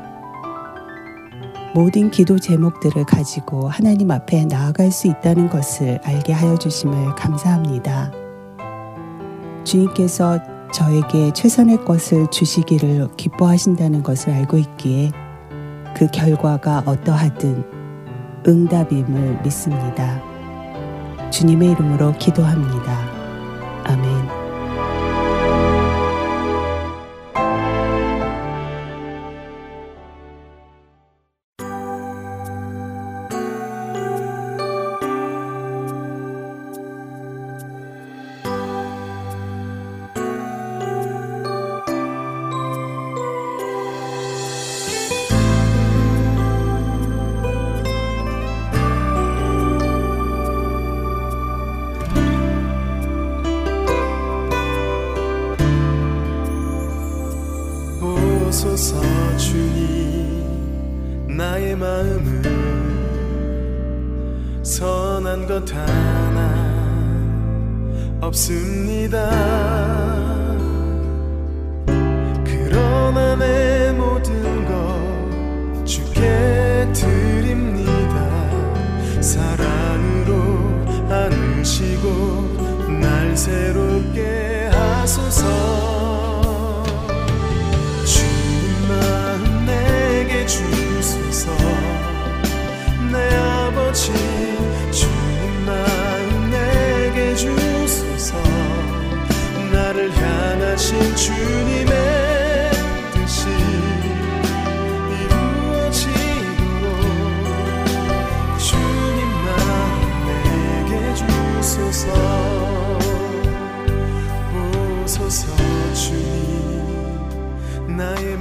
[1.74, 8.12] 모든 기도 제목들을 가지고 하나님 앞에 나아갈 수 있다는 것을 알게 하여 주심을 감사합니다.
[9.64, 10.40] 주님께서
[10.74, 15.12] 저에게 최선의 것을 주시기를 기뻐하신다는 것을 알고 있기에
[15.98, 17.64] 그 결과가 어떠하든
[18.48, 20.22] 응답임을 믿습니다.
[21.32, 23.00] 주님의 이름으로 기도합니다.
[23.86, 24.17] 아멘.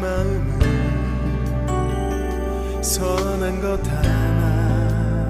[0.01, 0.59] 마음은
[2.83, 5.29] 선한 것 하나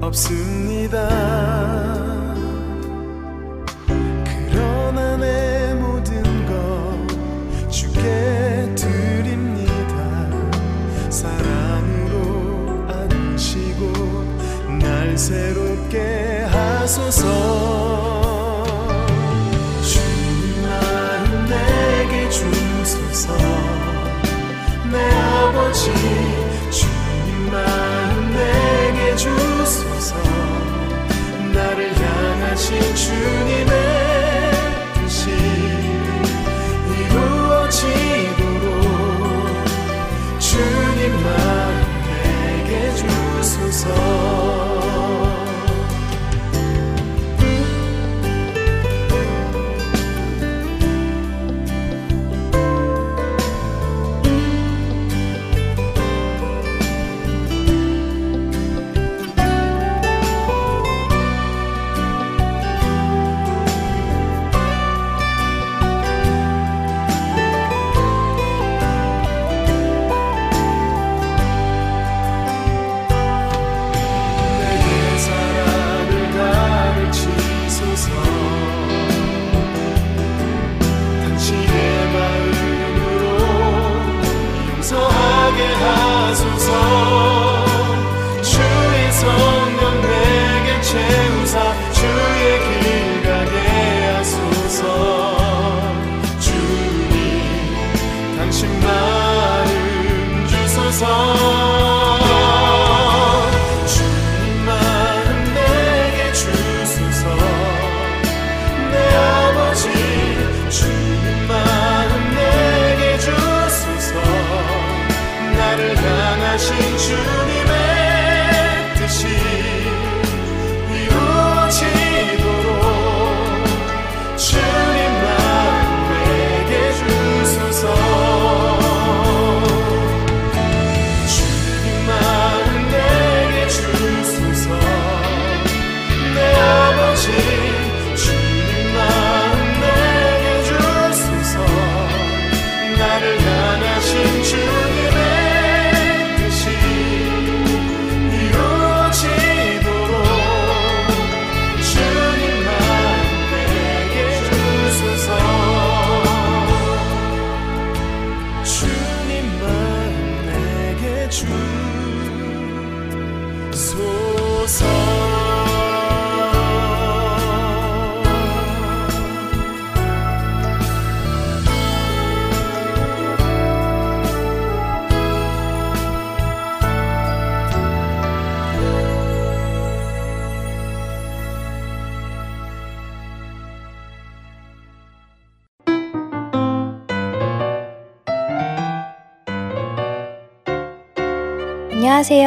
[0.00, 2.09] 없습니다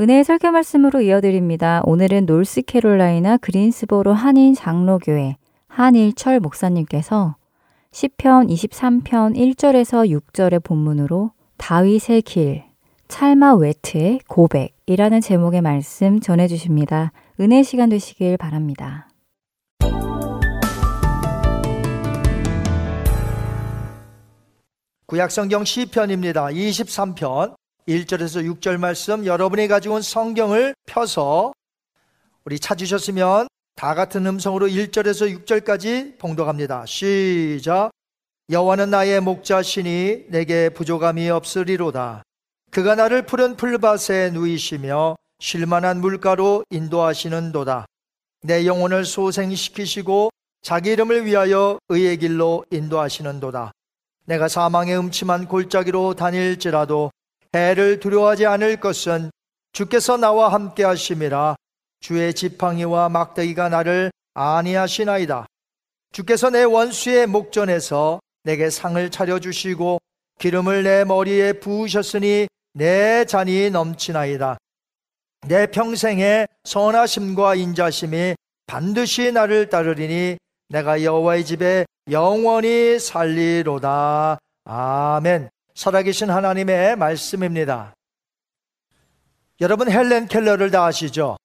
[0.00, 1.82] 은혜의 설교 말씀으로 이어드립니다.
[1.84, 5.36] 오늘은 노스캐롤라이나 그린스보로 한인 장로교회
[5.66, 7.34] 한일철 목사님께서
[7.90, 12.62] 시편 23편 1절에서 6절의 본문으로 다윗의 길,
[13.08, 17.10] 찰마 웨트의 고백이라는 제목의 말씀 전해 주십니다.
[17.40, 19.08] 은혜 시간 되시길 바랍니다.
[25.06, 26.46] 구약 성경 시편입니다.
[26.46, 27.56] 23편
[27.88, 31.52] 1절에서 6절 말씀 여러분이 가지고 온 성경을 펴서
[32.44, 36.84] 우리 찾으셨으면 다 같은 음성으로 1절에서 6절까지 봉독합니다.
[36.86, 37.90] 시작.
[38.50, 42.22] 여호와는 나의 목자시니 내게 부족함이 없으리로다.
[42.70, 47.86] 그가 나를 푸른 풀밭에 누이시며 쉴만한 물가로 인도하시는도다.
[48.42, 50.30] 내 영혼을 소생시키시고
[50.60, 53.72] 자기 이름을 위하여 의의 길로 인도하시는도다.
[54.26, 57.10] 내가 사망의 음침한 골짜기로 다닐지라도
[57.54, 59.30] 해를 두려워하지 않을 것은
[59.72, 61.56] 주께서 나와 함께 하심이라
[62.00, 65.46] 주의 지팡이와 막대기가 나를 안니하시나이다
[66.12, 69.98] 주께서 내 원수의 목전에서 내게 상을 차려주시고
[70.38, 74.56] 기름을 내 머리에 부으셨으니 내 잔이 넘치나이다.
[75.46, 78.34] 내 평생의 선하심과 인자심이
[78.66, 80.36] 반드시 나를 따르리니
[80.68, 84.38] 내가 여호와의 집에 영원히 살리로다.
[84.64, 85.48] 아멘.
[85.78, 87.94] 살아계신 하나님의 말씀입니다.
[89.60, 91.36] 여러분 헬렌 켈러를 다 아시죠?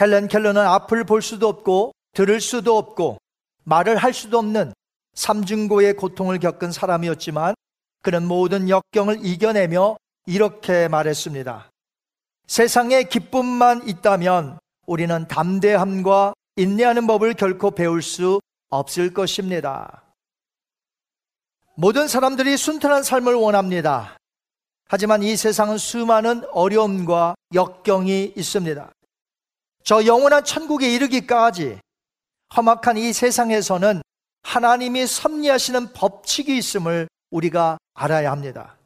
[0.00, 3.18] 헬렌 켈러는 앞을 볼 수도 없고 들을 수도 없고
[3.62, 4.72] 말을 할 수도 없는
[5.14, 7.54] 삼중고의 고통을 겪은 사람이었지만
[8.02, 9.96] 그는 모든 역경을 이겨내며
[10.26, 11.70] 이렇게 말했습니다.
[12.48, 18.40] 세상에 기쁨만 있다면 우리는 담대함과 인내하는 법을 결코 배울 수
[18.70, 20.02] 없을 것입니다.
[21.74, 24.16] 모든 사람들이 순탄한 삶을 원합니다.
[24.88, 28.90] 하지만 이 세상은 수많은 어려움과 역경이 있습니다.
[29.84, 31.78] 저 영원한 천국에 이르기까지
[32.54, 34.02] 험악한 이 세상에서는
[34.42, 38.76] 하나님이 섭리하시는 법칙이 있음을 우리가 알아야 합니다.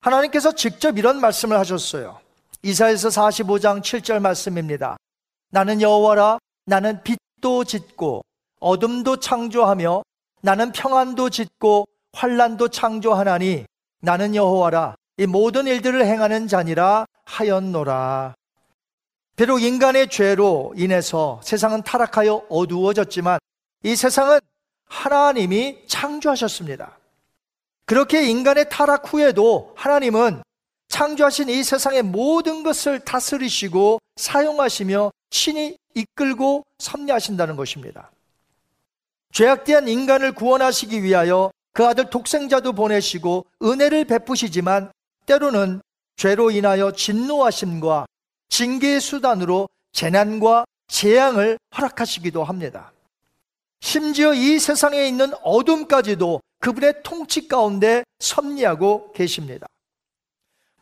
[0.00, 2.20] 하나님께서 직접 이런 말씀을 하셨어요.
[2.62, 4.96] 이사에서 45장 7절 말씀입니다.
[5.50, 8.22] 나는 여호와라 나는 빛도 짓고
[8.60, 10.02] 어둠도 창조하며
[10.42, 13.64] 나는 평안도 짓고 환란도 창조하나니
[14.00, 18.34] 나는 여호와라 이 모든 일들을 행하는 자니라 하였노라.
[19.36, 23.38] 비록 인간의 죄로 인해서 세상은 타락하여 어두워졌지만
[23.84, 24.40] 이 세상은
[24.86, 26.98] 하나님이 창조하셨습니다.
[27.86, 30.42] 그렇게 인간의 타락 후에도 하나님은
[30.88, 38.10] 창조하신 이 세상의 모든 것을 다스리시고 사용하시며 신이 이끌고 섭리하신다는 것입니다.
[39.32, 44.90] 죄악된 인간을 구원하시기 위하여 그 아들 독생자도 보내시고 은혜를 베푸시지만
[45.26, 45.80] 때로는
[46.16, 48.06] 죄로 인하여 진노하심과
[48.48, 52.92] 징계의 수단으로 재난과 재앙을 허락하시기도 합니다.
[53.80, 59.66] 심지어 이 세상에 있는 어둠까지도 그분의 통치 가운데 섭리하고 계십니다.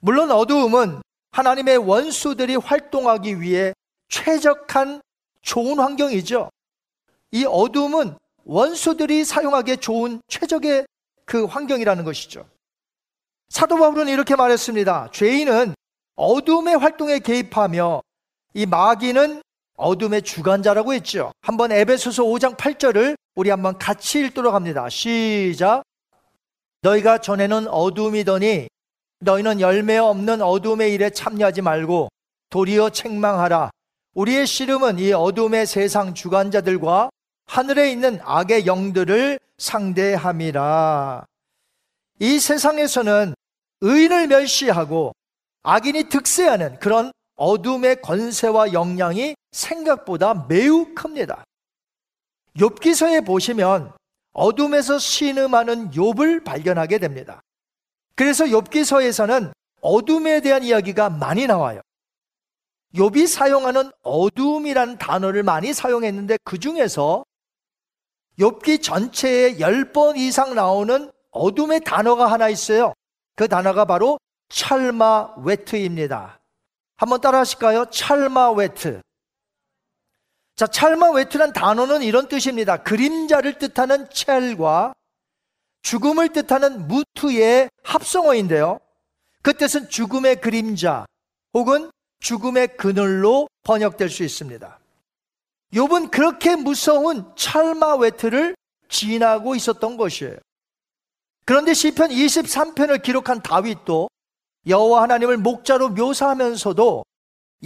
[0.01, 3.75] 물론 어두움은 하나님의 원수들이 활동하기 위해
[4.09, 5.01] 최적한
[5.43, 6.51] 좋은 환경이죠.
[7.31, 8.17] 이 어두움은
[8.49, 10.87] 원수들이 사용하기에 좋은 최적의
[11.27, 12.49] 그 환경이라는 것이죠.
[13.51, 15.11] 사도 바울은 이렇게 말했습니다.
[15.13, 15.75] 죄인은
[16.17, 18.03] 어둠의 활동에 개입하며
[18.55, 19.43] 이 마귀는
[19.77, 21.31] 어둠의 주관자라고 했죠.
[21.43, 24.89] 한번 에베소서 5장 8절을 우리 한번 같이 읽도록 합니다.
[24.89, 25.83] 시작.
[26.81, 28.69] 너희가 전에는 어둠이더니
[29.21, 32.09] 너희는 열매 없는 어둠의 일에 참여하지 말고
[32.49, 33.71] 도리어 책망하라.
[34.15, 37.11] 우리의 씨름은 이 어둠의 세상 주관자들과
[37.49, 41.25] 하늘에 있는 악의 영들을 상대함이라.
[42.21, 43.35] 이 세상에서는
[43.81, 45.15] 의인을 멸시하고
[45.63, 51.45] 악인이 득세하는 그런 어둠의 권세와 영향이 생각보다 매우 큽니다.
[52.57, 53.93] 욥기서에 보시면
[54.33, 57.41] 어둠에서 신음하는 욥을 발견하게 됩니다.
[58.15, 61.81] 그래서 욥기서에서는 어둠에 대한 이야기가 많이 나와요.
[62.95, 67.25] 욥이 사용하는 어둠이라는 단어를 많이 사용했는데 그 중에서
[68.39, 72.95] 욥기 전체에 10번 이상 나오는 어둠의 단어가 하나 있어요.
[73.37, 74.19] 그 단어가 바로
[74.49, 76.41] 찰마 웨트입니다.
[76.97, 77.87] 한번 따라 하실까요?
[77.91, 79.01] 찰마 웨트.
[80.57, 82.79] 자, 찰마 웨트란 단어는 이런 뜻입니다.
[82.79, 84.95] 그림자를 뜻하는 첼과
[85.83, 88.81] 죽음을 뜻하는 무투의 합성어인데요.
[89.43, 91.07] 그 뜻은 죽음의 그림자
[91.55, 94.78] 혹은 죽음의 그늘로 번역될 수 있습니다.
[95.73, 98.55] 욥은 그렇게 무서운 찰마 웨트를
[98.89, 100.37] 지나고 있었던 것이에요.
[101.45, 104.09] 그런데 시편 23편을 기록한 다윗도
[104.67, 107.05] 여호와 하나님을 목자로 묘사하면서도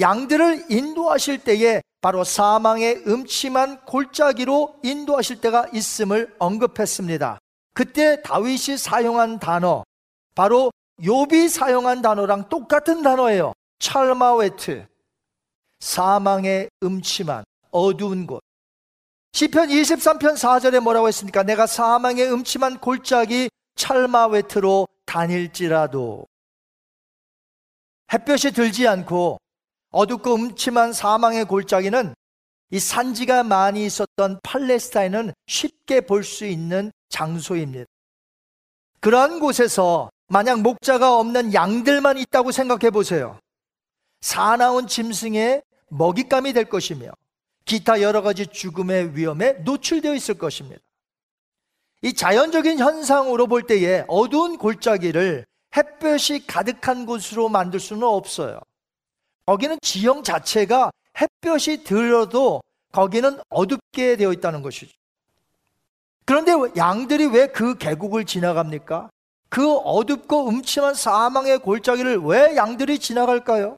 [0.00, 7.38] 양들을 인도하실 때에 바로 사망의 음침한 골짜기로 인도하실 때가 있음을 언급했습니다.
[7.74, 9.84] 그때 다윗이 사용한 단어
[10.34, 13.52] 바로 욥이 사용한 단어랑 똑같은 단어예요.
[13.78, 14.86] 찰마웨트.
[15.80, 18.42] 사망의 음침한 어두운 곳.
[19.32, 21.42] 시편 23편 4절에 뭐라고 했습니까?
[21.42, 26.26] 내가 사망의 음침한 골짜기 찰마웨트로 다닐지라도
[28.12, 29.38] 햇볕이 들지 않고
[29.90, 32.14] 어둡고 음침한 사망의 골짜기는
[32.70, 37.86] 이 산지가 많이 있었던 팔레스타인은 쉽게 볼 수 있는 장소입니다.
[39.00, 43.38] 그러한 곳에서 만약 목자가 없는 양들만 있다고 생각해 보세요.
[44.20, 47.10] 사나운 짐승의 먹잇감이 될 것이며
[47.64, 50.80] 기타 여러 가지 죽음의 위험에 노출되어 있을 것입니다.
[52.02, 55.46] 이 자연적인 현상으로 볼 때에 어두운 골짜기를
[55.76, 58.60] 햇볕이 가득한 곳으로 만들 수는 없어요.
[59.46, 60.90] 거기는 지형 자체가
[61.20, 64.92] 햇볕이 들어도 거기는 어둡게 되어 있다는 것이죠.
[66.24, 69.10] 그런데 양들이 왜 그 계곡을 지나갑니까?
[69.48, 73.76] 그 어둡고 음침한 사망의 골짜기를 왜 양들이 지나갈까요?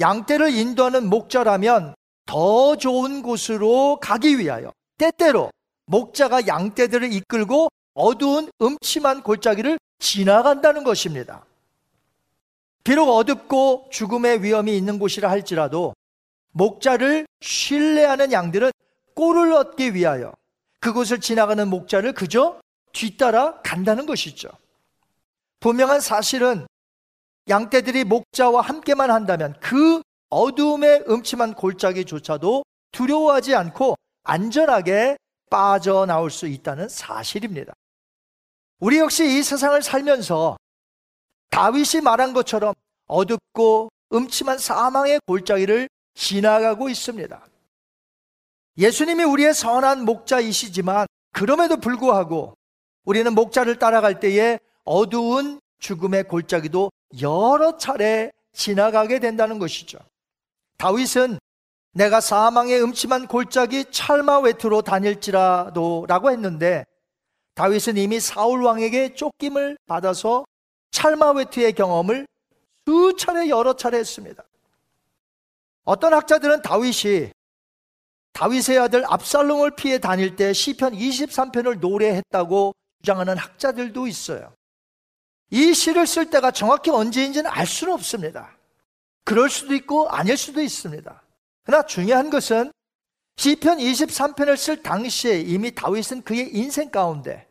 [0.00, 1.94] 양떼를 인도하는 목자라면
[2.26, 5.50] 더 좋은 곳으로 가기 위하여 때때로
[5.86, 11.44] 목자가 양떼들을 이끌고 어두운 음침한 골짜기를 지나간다는 것입니다.
[12.84, 15.94] 비록 어둡고 죽음의 위험이 있는 곳이라 할지라도
[16.52, 18.70] 목자를 신뢰하는 양들은
[19.14, 20.32] 꼴을 얻기 위하여
[20.80, 22.60] 그곳을 지나가는 목자를 그저
[22.92, 24.48] 뒤따라 간다는 것이죠.
[25.60, 26.66] 분명한 사실은
[27.48, 35.16] 양떼들이 목자와 함께만 한다면 그 어두움의 음침한 골짜기조차도 두려워하지 않고 안전하게
[35.50, 37.74] 빠져나올 수 있다는 사실입니다.
[38.78, 40.56] 우리 역시 이 세상을 살면서
[41.50, 42.74] 다윗이 말한 것처럼
[43.06, 47.46] 어둡고 음침한 사망의 골짜기를 지나가고 있습니다.
[48.78, 52.54] 예수님이 우리의 선한 목자이시지만 그럼에도 불구하고
[53.04, 56.90] 우리는 목자를 따라갈 때에 어두운 죽음의 골짜기도
[57.20, 59.98] 여러 차례 지나가게 된다는 것이죠.
[60.78, 61.38] 다윗은
[61.92, 66.84] 내가 사망의 음침한 골짜기 찰마 외투로 다닐지라도 라고 했는데
[67.54, 70.44] 다윗은 이미 사울 왕에게 쫓김을 받아서
[70.90, 72.26] 찰마 외투의 경험을
[72.86, 74.42] 수차례 여러 차례 했습니다.
[75.84, 77.30] 어떤 학자들은 다윗이
[78.32, 84.54] 다윗의 아들 압살롬을 피해 다닐 때 시편 23편을 노래했다고 주장하는 학자들도 있어요.
[85.52, 88.56] 이 시를 쓸 때가 정확히 언제인지는 알 수는 없습니다.
[89.22, 91.22] 그럴 수도 있고 아닐 수도 있습니다.
[91.64, 92.72] 그러나 중요한 것은
[93.36, 97.46] 시편 23편을 쓸 당시에 이미 다윗은 그의 인생 가운데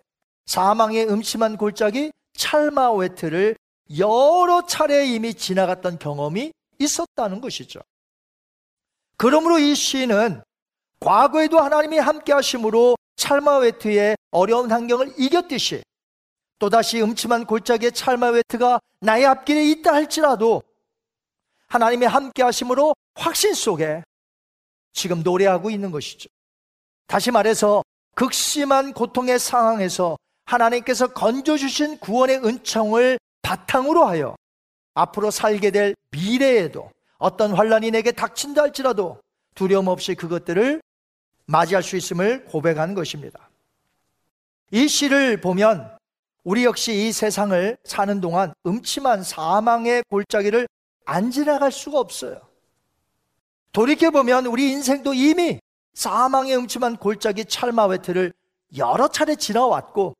[0.47, 3.55] 사망의 음침한 골짜기 찰마웨트를
[3.99, 7.81] 여러 차례 이미 지나갔던 경험이 있었다는 것이죠.
[9.15, 10.41] 그러므로 이 시는
[10.99, 15.83] 과거에도 하나님이 함께 하심으로 찰마웨트의 어려운 환경을 이겼듯이
[16.61, 20.61] 또다시 음침한 골짜기의 찰마 웨트가 나의 앞길에 있다 할지라도
[21.69, 24.03] 하나님의 함께 하심으로 확신 속에
[24.93, 26.29] 지금 노래하고 있는 것이죠.
[27.07, 27.83] 다시 말해서
[28.13, 34.35] 극심한 고통의 상황에서 하나님께서 건져주신 구원의 은총을 바탕으로 하여
[34.93, 39.19] 앞으로 살게 될 미래에도 어떤 환란이 내게 닥친다 할지라도
[39.55, 40.79] 두려움 없이 그것들을
[41.47, 43.49] 맞이할 수 있음을 고백하는 것입니다.
[44.69, 45.97] 이 시를 보면
[46.43, 50.67] 우리 역시 이 세상을 사는 동안 음침한 사망의 골짜기를
[51.05, 52.41] 안 지나갈 수가 없어요.
[53.73, 55.59] 돌이켜보면 우리 인생도 이미
[55.93, 58.33] 사망의 음침한 골짜기 찰마웨트를
[58.77, 60.15] 여러 차례 지나왔고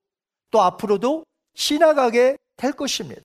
[0.52, 3.22] 또 앞으로도 지나가게 될 것입니다.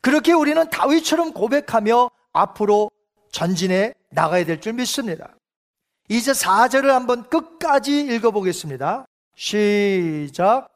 [0.00, 2.90] 그렇게 우리는 다윗처럼 고백하며 앞으로
[3.32, 5.34] 전진해 나가야 될 줄 믿습니다.
[6.08, 9.06] 이제 4절을 한번 끝까지 읽어보겠습니다.
[9.34, 10.75] 시작.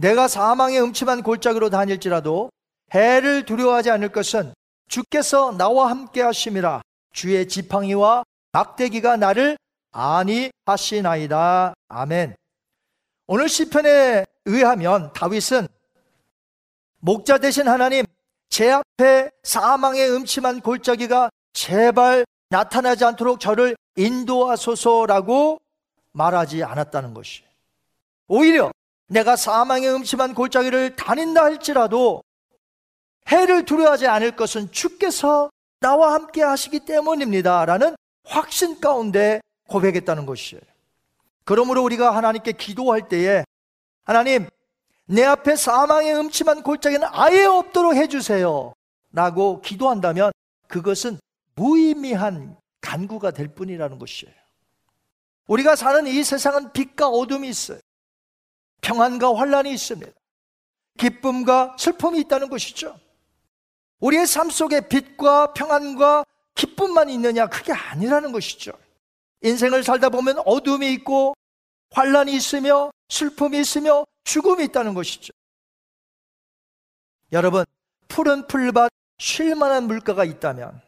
[0.00, 2.50] 내가 사망의 음침한 골짜기로 다닐지라도
[2.94, 4.54] 해를 두려워하지 않을 것은
[4.88, 6.80] 주께서 나와 함께 하심이라
[7.12, 9.58] 주의 지팡이와 막대기가 나를
[9.92, 11.74] 아니 하시나이다.
[11.88, 12.34] 아멘.
[13.26, 15.68] 오늘 시편에 의하면 다윗은
[17.00, 18.06] 목자 되신 하나님
[18.48, 25.60] 제 앞에 사망의 음침한 골짜기가 제발 나타나지 않도록 저를 인도하소서라고
[26.12, 27.44] 말하지 않았다는 것이.
[28.26, 28.72] 오히려
[29.10, 32.22] 내가 사망의 음침한 골짜기를 다닌다 할지라도
[33.26, 35.50] 해를 두려워하지 않을 것은 주께서
[35.80, 37.64] 나와 함께 하시기 때문입니다.
[37.64, 40.62] 라는 확신 가운데 고백했다는 것이에요.
[41.44, 43.44] 그러므로 우리가 하나님께 기도할 때에
[44.04, 44.48] 하나님,
[45.06, 48.72] 내 앞에 사망의 음침한 골짜기는 아예 없도록 해주세요.
[49.12, 50.30] 라고 기도한다면
[50.68, 51.18] 그것은
[51.56, 54.34] 무의미한 간구가 될 뿐이라는 것이에요.
[55.48, 57.80] 우리가 사는 이 세상은 빛과 어둠이 있어요.
[58.80, 60.10] 평안과 환란이 있습니다.
[60.98, 62.98] 기쁨과 슬픔이 있다는 것이죠.
[64.00, 66.24] 우리의 삶 속에 빛과 평안과
[66.54, 68.72] 기쁨만 있느냐 그게 아니라는 것이죠.
[69.42, 71.34] 인생을 살다 보면 어둠이 있고
[71.92, 75.32] 환란이 있으며 슬픔이 있으며 죽음이 있다는 것이죠.
[77.32, 77.64] 여러분,
[78.08, 80.80] 푸른 풀밭 쉴 만한 물가가 있다면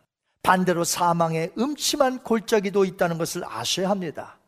[0.42, 4.38] 반대로 사망의 음침한 골짜기도 있다는 것을 아셔야 합니다.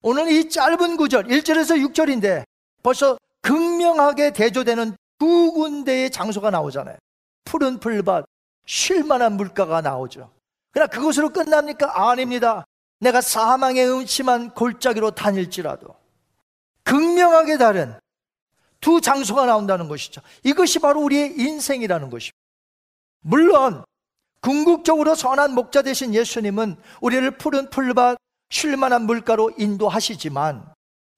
[0.00, 2.44] 오늘 이 짧은 구절, 1절에서 6절인데
[2.82, 6.96] 벌써 극명하게 대조되는 두 군데의 장소가 나오잖아요.
[7.44, 8.24] 푸른 풀밭,
[8.66, 10.30] 쉴 만한 물가가 나오죠.
[10.72, 12.10] 그러나 그것으로 끝납니까?
[12.10, 12.64] 아닙니다.
[12.98, 15.94] 내가 사망의 음침한 골짜기로 다닐지라도
[16.84, 17.98] 극명하게 다른
[18.80, 20.20] 두 장소가 나온다는 것이죠.
[20.42, 22.36] 이것이 바로 우리의 인생이라는 것입니다.
[23.20, 23.84] 물론
[24.40, 28.18] 궁극적으로 선한 목자 되신 예수님은 우리를 푸른 풀밭
[28.50, 30.71] 쉴만한 물가로 인도하시지만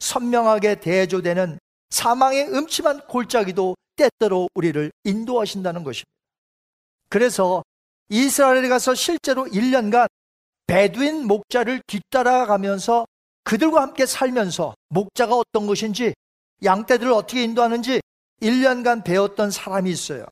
[0.05, 1.59] 선명하게 대조되는
[1.91, 6.11] 사망의 음침한 골짜기도 때때로 우리를 인도하신다는 것입니다.
[7.09, 7.63] 그래서
[8.11, 10.09] 이스라엘에 가서 실제로 1년간
[10.67, 13.07] 베두인 목자를 뒤따라가면서
[13.45, 16.15] 그들과 함께 살면서 목자가 어떤 것인지
[16.63, 18.01] 양떼들을 어떻게 인도하는지
[18.43, 20.27] 1년간 배웠던 사람이 있어요.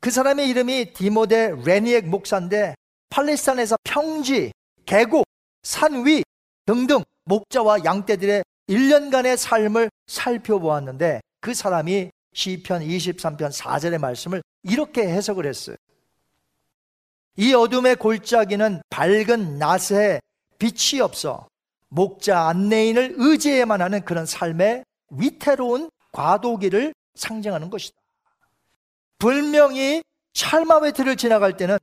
[0.00, 2.74] 그 사람의 이름이 디모데 레니엑 목사인데
[3.10, 4.52] 팔레스타인에서 평지,
[4.84, 5.24] 계곡,
[5.62, 6.22] 산 위
[6.66, 15.76] 등등 목자와 양떼들의 1년간의 삶을 살펴보았는데 그 사람이 시편 23편 4절의 말씀을 이렇게 해석을 했어요.
[17.36, 20.20] 이 어둠의 골짜기는 밝은 낮에
[20.58, 21.48] 빛이 없어
[21.88, 27.96] 목자 안내인을 의지해야만 하는 그런 삶의 위태로운 과도기를 상징하는 것이다.
[29.18, 30.02] 불명이
[30.32, 31.78] 찰마웨트를 지나갈 때는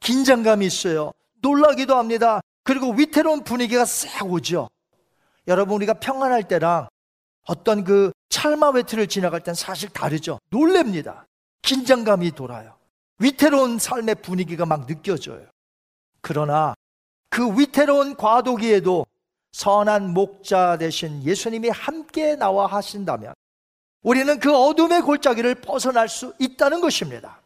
[0.00, 1.12] 긴장감이 있어요.
[1.40, 2.40] 놀라기도 합니다.
[2.62, 4.68] 그리고 위태로운 분위기가 싹 오죠.
[5.46, 6.88] 여러분, 우리가 평안할 때랑
[7.46, 10.38] 어떤 그 찰마웨트를 지나갈 땐 사실 다르죠.
[10.50, 11.26] 놀랍니다.
[11.62, 12.76] 긴장감이 돌아요.
[13.18, 15.46] 위태로운 삶의 분위기가 막 느껴져요.
[16.20, 16.74] 그러나
[17.28, 19.06] 그 위태로운 과도기에도
[19.52, 23.34] 선한 목자 대신 예수님이 함께 나와 하신다면
[24.02, 27.40] 우리는 그 어둠의 골짜기를 벗어날 수 있다는 것입니다.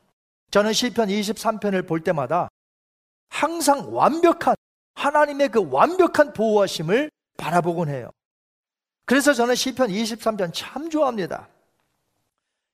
[0.50, 2.48] 저는 시편 23편을 볼 때마다
[3.28, 4.54] 항상 완벽한
[4.94, 8.10] 하나님의 그 완벽한 보호하심을 바라보곤 해요.
[9.06, 11.48] 그래서 저는 시편 23편 참 좋아합니다.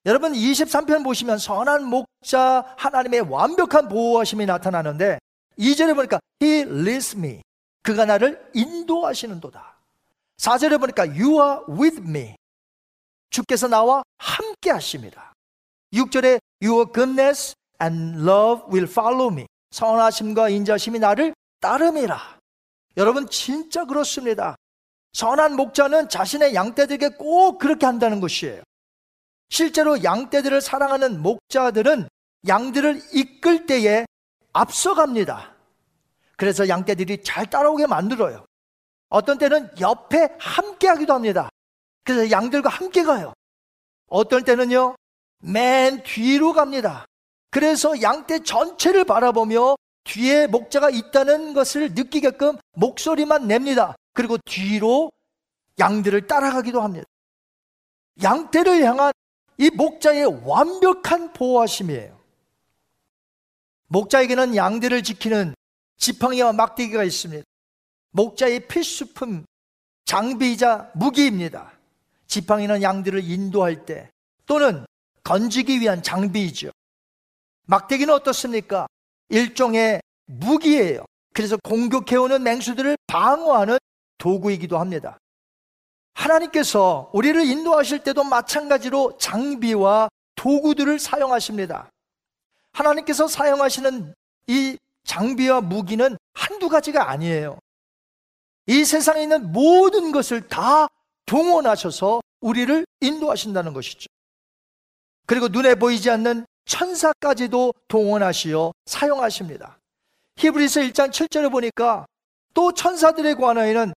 [0.06, 5.18] 여러분 23편 보시면 선한 목자 하나님의 완벽한 보호하심이 나타나는데
[5.58, 7.40] 2절에 보니까 He leads me.
[7.82, 9.76] 그가 나를 인도하시는도다.
[10.38, 12.34] 4절에 보니까 You are with me.
[13.30, 15.32] 주께서 나와 함께 하십니다.
[15.92, 19.46] 6절에 Your goodness and love will follow me.
[19.70, 22.33] 선하심과 인자심이 나를 따름이라.
[22.96, 24.56] 여러분 진짜 그렇습니다.
[25.12, 28.62] 선한 목자는 자신의 양떼들에게 꼭 그렇게 한다는 것이에요.
[29.48, 32.08] 실제로 양떼들을 사랑하는 목자들은
[32.46, 34.04] 양들을 이끌 때에
[34.52, 35.54] 앞서갑니다.
[36.36, 38.44] 그래서 양떼들이 잘 따라오게 만들어요.
[39.08, 41.48] 어떤 때는 옆에 함께 하기도 합니다.
[42.04, 43.32] 그래서 양들과 함께 가요.
[44.08, 44.96] 어떨 때는요,
[45.38, 47.06] 맨 뒤로 갑니다.
[47.50, 53.96] 그래서 양떼 전체를 바라보며 뒤에 목자가 있다는 것을 느끼게끔 목소리만 냅니다.
[54.12, 55.10] 그리고 뒤로
[55.78, 57.06] 양들을 따라가기도 합니다.
[58.22, 59.12] 양떼를 향한
[59.58, 62.20] 이 목자의 완벽한 보호하심이에요.
[63.88, 65.54] 목자에게는 양들을 지키는
[65.96, 67.44] 지팡이와 막대기가 있습니다.
[68.10, 69.44] 목자의 필수품
[70.04, 71.72] 장비이자 무기입니다.
[72.26, 74.10] 지팡이는 양들을 인도할 때
[74.46, 74.84] 또는
[75.22, 76.70] 건지기 위한 장비이죠.
[77.66, 78.86] 막대기는 어떻습니까?
[79.28, 81.04] 일종의 무기예요.
[81.32, 83.78] 그래서 공격해오는 맹수들을 방어하는
[84.18, 85.18] 도구이기도 합니다.
[86.14, 91.90] 하나님께서 우리를 인도하실 때도 마찬가지로 장비와 도구들을 사용하십니다.
[92.72, 94.14] 하나님께서 사용하시는
[94.46, 97.58] 이 장비와 무기는 한두 가지가 아니에요.
[98.66, 100.88] 이 세상에 있는 모든 것을 다
[101.26, 104.06] 동원하셔서 우리를 인도하신다는 것이죠.
[105.26, 109.78] 그리고 눈에 보이지 않는 천사까지도 동원하시어 사용하십니다.
[110.36, 112.06] 히브리서 1장 7절에 보니까
[112.54, 113.92] 또 천사들에 관하여는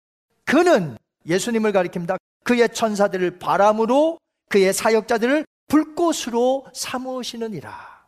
[0.45, 2.17] 그는 예수님을 가리킵니다.
[2.43, 8.07] 그의 천사들을 바람으로 그의 사역자들을 불꽃으로 삼으시느니라.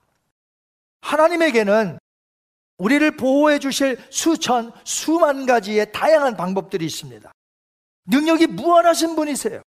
[1.01, 1.99] 하나님에게는
[2.77, 7.29] 우리를 보호해 주실 수천, 수만 가지의 다양한 방법들이 있습니다.
[8.05, 9.61] 능력이 무한하신 분이세요.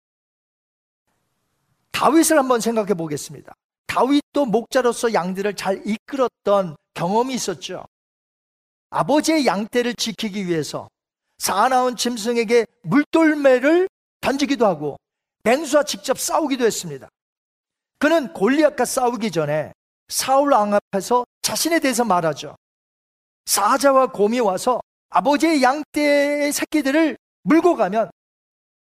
[1.90, 3.54] 다윗을 한번 생각해 보겠습니다.
[3.98, 7.84] 다윗도 목자로서 양들을 잘 이끌었던 경험이 있었죠.
[8.90, 10.88] 아버지의 양떼를 지키기 위해서
[11.38, 13.88] 사나운 짐승에게 물돌매를
[14.20, 14.98] 던지기도 하고
[15.42, 17.08] 맹수와 직접 싸우기도 했습니다.
[17.98, 19.72] 그는 골리앗과 싸우기 전에
[20.06, 22.54] 사울 왕 앞에서 자신에 대해서 말하죠.
[23.46, 24.80] 사자와 곰이 와서
[25.10, 28.10] 아버지의 양떼의 새끼들을 물고 가면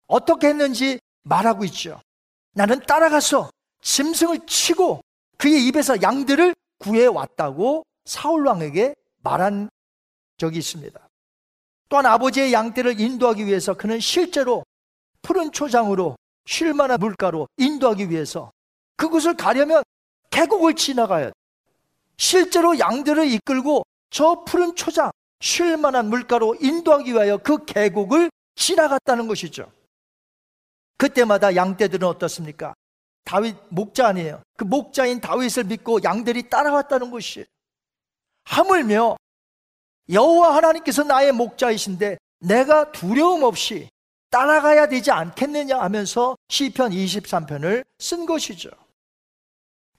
[0.07, 2.01] 어떻게 했는지 말하고 있죠.
[2.53, 3.51] 나는 따라가서
[3.83, 5.03] 짐승을 치고
[5.37, 9.69] 그의 입에서 양들을 구해왔다고 사울 왕에게 말한
[10.39, 11.09] 적이 있습니다.
[11.89, 14.65] 또한 아버지의 양떼를 인도하기 위해서 그는 실제로
[15.21, 16.17] 푸른 초장으로
[16.47, 18.51] 쉴 만한 물가로 인도하기 위해서
[18.97, 19.83] 그곳을 가려면
[20.31, 21.33] 계곡을 지나가야 돼.
[22.17, 25.11] 실제로 양들을 이끌고 저 푸른 초장,
[25.41, 29.71] 쉴 만한 물가로 인도하기 위하여 그 계곡을 지나갔다는 것이죠.
[30.97, 32.75] 그때마다 양떼들은 어떻습니까?
[33.25, 34.43] 다윗 목자 아니에요.
[34.57, 37.45] 그 목자인 다윗을 믿고 양들이 따라왔다는 것이
[38.45, 39.17] 하물며
[40.11, 43.89] 여호와 하나님께서 나의 목자이신데 내가 두려움 없이
[44.31, 48.71] 따라가야 되지 않겠느냐 하면서 시편 23편을 쓴 것이죠.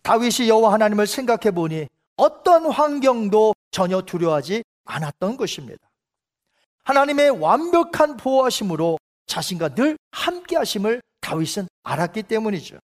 [0.02, 5.80] 다윗이 여호와 하나님을 생각해 보니 어떤 환경도 전혀 두려워하지 않았던 것입니다.
[6.84, 8.98] 하나님의 완벽한 보호하심으로
[9.28, 12.78] 자신과 늘 함께 하심을 다윗은 알았기 때문이죠.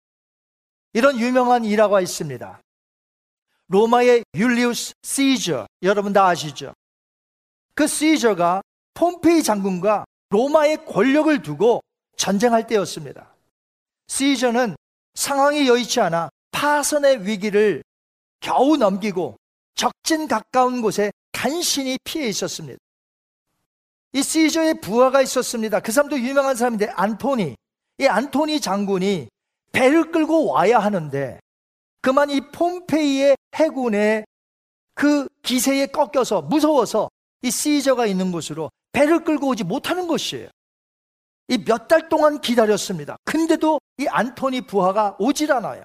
[0.97, 2.59] 이런 유명한 일화가 있습니다.
[3.67, 6.73] 로마의 율리우스 시저 여러분 다 아시죠?
[7.75, 8.63] 그 시저가
[8.95, 11.83] 폼페이 장군과 로마의 권력을 두고
[12.15, 13.31] 전쟁할 때였습니다.
[14.07, 14.75] 시저는
[15.13, 17.83] 상황이 여의치 않아 파선의 위기를
[18.39, 19.37] 겨우 넘기고
[19.75, 22.79] 적진 가까운 곳에 간신히 피해 있었습니다.
[24.13, 25.79] 이 시저의 부하가 있었습니다.
[25.79, 27.55] 그 사람도 유명한 사람인데 안토니.
[27.99, 29.27] 이 안토니 장군이
[29.77, 31.39] 배를 끌고 와야 하는데
[32.01, 34.25] 그만 이 폼페이의 해군의
[34.95, 37.11] 그 기세에 꺾여서 무서워서
[37.43, 40.49] 이 시저가 있는 곳으로 배를 끌고 오지 못하는 것이에요.
[41.49, 43.17] 이 몇 달 동안 기다렸습니다.
[43.23, 45.83] 근데도 이 안토니 부하가 오질 않아요.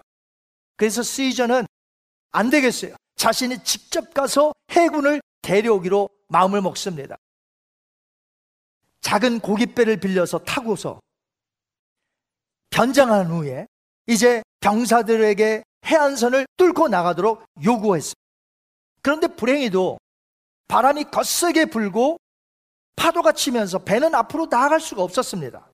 [0.78, 1.66] 그래서 시저는
[2.30, 2.96] 안 되겠어요.
[3.16, 7.16] 자신이 직접 가서 해군을 데려오기로 마음을 먹습니다.
[9.02, 10.98] 작은 고깃배를 빌려서 타고서
[12.70, 13.66] 변장한 후에
[14.06, 18.20] 이제 병사들에게 해안선을 뚫고 나가도록 요구했습니다.
[19.02, 19.98] 그런데 불행히도
[20.68, 22.18] 바람이 거세게 불고
[22.96, 25.68] 파도가 치면서 배는 앞으로 나아갈 수가 없었습니다.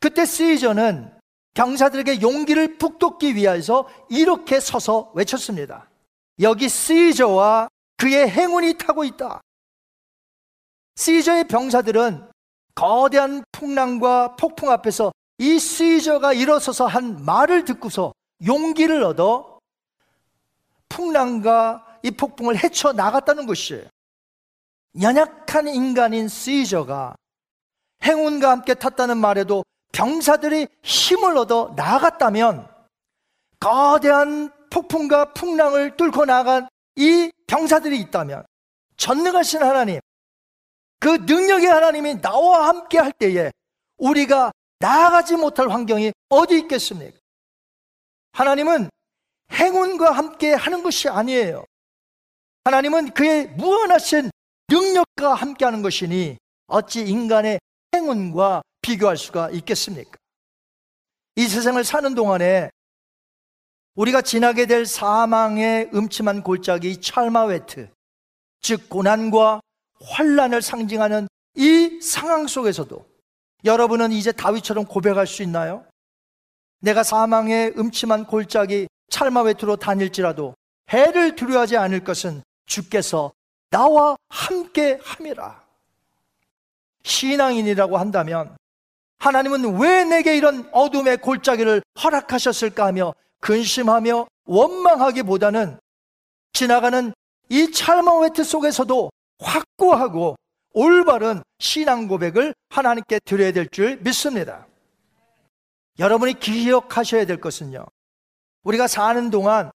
[0.00, 1.16] 그때 시저는
[1.54, 5.88] 병사들에게 용기를 북돋기 위해서 이렇게 서서 외쳤습니다.
[6.40, 9.40] 여기 시저와 그의 행운이 타고 있다.
[10.96, 12.30] 시저의 병사들은
[12.74, 15.12] 거대한 풍랑과 폭풍 앞에서
[15.42, 18.14] 이 시저가 일어서서 한 말을 듣고서
[18.46, 19.58] 용기를 얻어
[20.88, 23.82] 풍랑과 이 폭풍을 헤쳐 나갔다는 것이에요.
[25.00, 27.16] 연약한 인간인 시저가
[28.04, 32.68] 행운과 함께 탔다는 말에도 병사들이 힘을 얻어 나갔다면
[33.58, 38.46] 거대한 폭풍과 풍랑을 뚫고 나간 이 병사들이 있다면
[38.96, 39.98] 전능하신 하나님,
[41.00, 43.50] 그 능력의 하나님이 나와 함께 할 때에
[43.96, 47.16] 우리가 나아가지 못할 환경이 어디 있겠습니까?
[48.32, 48.90] 하나님은
[49.52, 51.64] 행운과 함께 하는 것이 아니에요.
[52.64, 54.30] 하나님은 그의 무한하신
[54.68, 57.60] 능력과 함께 하는 것이니 어찌 인간의
[57.94, 60.16] 행운과 비교할 수가 있겠습니까?
[61.36, 62.70] 이 세상을 사는 동안에
[63.94, 67.88] 우리가 지나게 될 사망의 음침한 골짜기 찰마웨트,
[68.60, 69.60] 즉 고난과
[70.00, 73.11] 환란을 상징하는 이 상황 속에서도
[73.64, 75.84] 여러분은 이제 다윗처럼 고백할 수 있나요?
[76.80, 80.54] 내가 사망의 음침한 골짜기 찰마웨트로 다닐지라도
[80.90, 83.32] 해를 두려워하지 않을 것은 주께서
[83.70, 85.62] 나와 함께 함이라.
[87.04, 88.56] 신앙인이라고 한다면
[89.18, 95.78] 하나님은 왜 내게 이런 어둠의 골짜기를 허락하셨을까 하며 근심하며 원망하기보다는
[96.52, 97.12] 지나가는
[97.48, 100.36] 이 찰마웨트 속에서도 확고하고
[100.74, 104.66] 올바른 신앙 고백을 하나님께 드려야 될 줄 믿습니다.
[105.98, 107.84] 여러분이 기억하셔야 될 것은요.
[108.64, 109.70] 우리가 사는 동안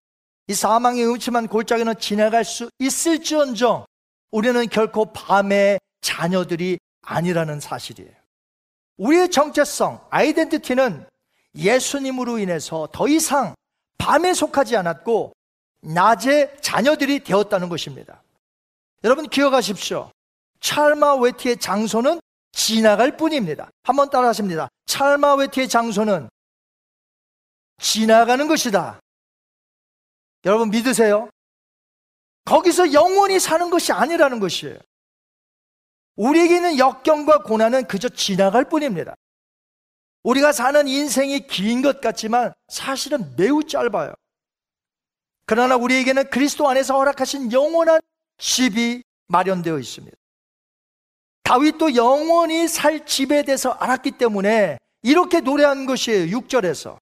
[0.48, 3.86] 이 사망의 음침한 골짜기는 지나갈 수 있을지언정
[4.30, 8.10] 우리는 결코 밤의 자녀들이 아니라는 사실이에요.
[8.98, 11.06] 우리의 정체성, 아이덴티티는
[11.54, 13.54] 예수님으로 인해서 더 이상
[13.98, 15.32] 밤에 속하지 않았고
[15.82, 18.22] 낮의 자녀들이 되었다는 것입니다.
[19.04, 20.10] 여러분 기억하십시오.
[20.62, 22.20] 찰마웨티의 장소는
[22.52, 23.70] 지나갈 뿐입니다.
[23.82, 24.68] 한번 따라 하십니다.
[24.86, 26.28] 찰마웨티의 장소는
[27.78, 29.00] 지나가는 것이다.
[30.44, 31.28] 여러분 믿으세요?
[32.44, 34.78] 거기서 영원히 사는 것이 아니라는 것이에요.
[36.16, 39.14] 우리에게는 역경과 고난은 그저 지나갈 뿐입니다.
[40.22, 44.14] 우리가 사는 인생이 긴 것 같지만 사실은 매우 짧아요.
[45.46, 48.00] 그러나 우리에게는 그리스도 안에서 허락하신 영원한
[48.38, 50.16] 집이 마련되어 있습니다.
[51.52, 56.38] 다윗도 영원히 살 집에 대해서 알았기 때문에 이렇게 노래한 것이에요.
[56.38, 56.96] 6절에서.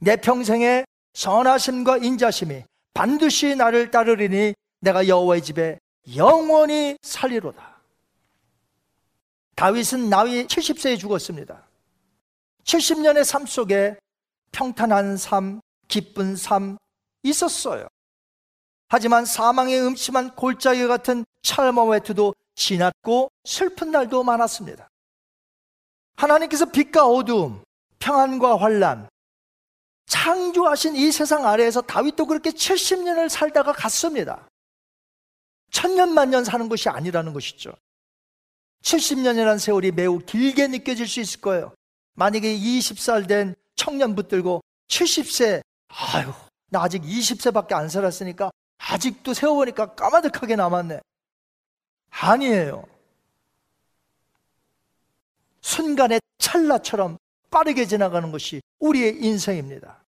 [0.00, 5.78] 내 평생에 선하심과 인자심이 반드시 나를 따르리니 내가 여호와의 집에
[6.16, 7.78] 영원히 살리로다.
[9.54, 11.64] 다윗은 나이 70세에 죽었습니다.
[12.64, 13.96] 70년의 삶 속에
[14.50, 16.78] 평탄한 삶, 기쁜 삶
[17.22, 17.86] 있었어요.
[18.88, 24.88] 하지만 사망의 음침한 골짜기 같은 찰머웨트도 지났고 슬픈 날도 많았습니다.
[26.16, 27.62] 하나님께서 빛과 어두움,
[28.00, 29.08] 평안과 환란,
[30.06, 34.48] 창조하신 이 세상 아래에서 다윗도 그렇게 70년을 살다가 갔습니다.
[35.70, 37.72] 천년만년 사는 것이 아니라는 것이죠.
[38.82, 41.72] 70년이라는 세월이 매우 길게 느껴질 수 있을 거예요.
[42.14, 46.32] 만약에 20살 된 청년 붙들고 70세, 아유,
[46.70, 51.00] 나 아직 20세밖에 안 살았으니까 아직도 세워보니까 까마득하게 남았네.
[52.10, 52.84] 아니에요.
[55.60, 57.18] 순간의 찰나처럼
[57.50, 60.04] 빠르게 지나가는 것이 우리의 인생입니다.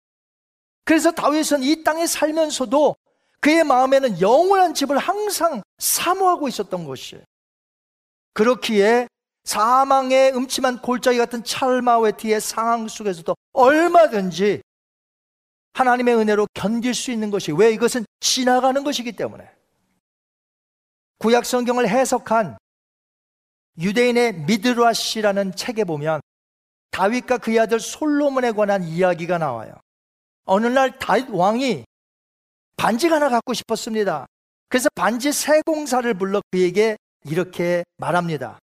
[0.84, 2.96] 그래서 다윗은 이 땅에 살면서도
[3.42, 7.24] 그의 마음에는 영원한 집을 항상 사모하고 있었던 것이에요.
[8.34, 9.08] 그렇기에
[9.44, 14.62] 사망의 음침한 골짜기 같은 찰마웨티의 상황 속에서도 얼마든지
[15.74, 19.50] 하나님의 은혜로 견딜 수 있는 것이 왜 이것은 지나가는 것이기 때문에
[21.20, 22.58] 구약 성경을 해석한
[23.78, 26.22] 유대인의 미드라시라는 책에 보면
[26.92, 29.74] 다윗과 그의 아들 솔로몬에 관한 이야기가 나와요.
[30.46, 31.86] 어느 날 다윗 왕이
[32.78, 34.26] 반지가 하나 갖고 싶었습니다.
[34.70, 38.60] 그래서 반지 세 공사를 불러 그에게 이렇게 말합니다.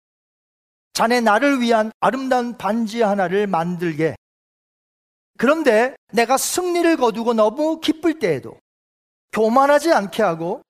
[0.93, 4.15] 자네 나를 위한 아름다운 반지 하나를 만들게.
[5.37, 8.59] 그런데 내가 승리를 거두고 너무 기쁠 때에도
[9.31, 10.61] 교만하지 않게 하고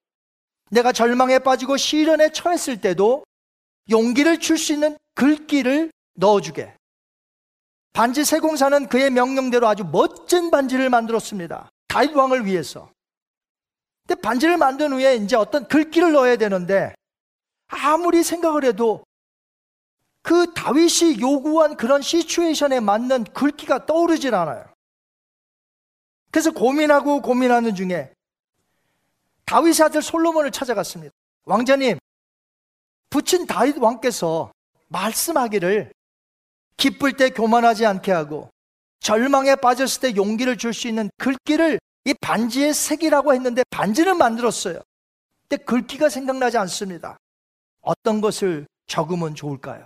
[0.72, 3.24] 내가 절망에 빠지고 시련에 처했을 때도
[3.90, 6.74] 용기를 줄 수 있는 글귀를 넣어주게.
[7.94, 11.70] 반지 세공사는 그의 명령대로 아주 멋진 반지를 만들었습니다.
[11.88, 12.90] 다윗 왕을 위해서.
[14.08, 16.96] 근데 반지를 만든 후에 이제 어떤 글귀를 넣어야 되는데
[17.68, 19.04] 아무리 생각을 해도
[20.24, 24.66] 그 다윗이 요구한 그런 시츄에이션에 맞는 글귀가 떠오르질 않아요.
[26.32, 28.14] 그래서 고민하고 고민하는 중에
[29.52, 31.14] 다윗의 아들 솔로몬을 찾아갔습니다.
[31.44, 31.98] 왕자님,
[33.10, 34.54] 부친 다윗 왕께서
[34.88, 35.92] 말씀하기를
[36.78, 38.50] 기쁠 때 교만하지 않게 하고
[39.02, 44.80] 절망에 빠졌을 때 용기를 줄 수 있는 글귀를 이 반지의 색이라고 했는데 반지는 만들었어요.
[45.50, 47.18] 근데 글귀가 생각나지 않습니다.
[47.82, 49.86] 어떤 것을 적으면 좋을까요?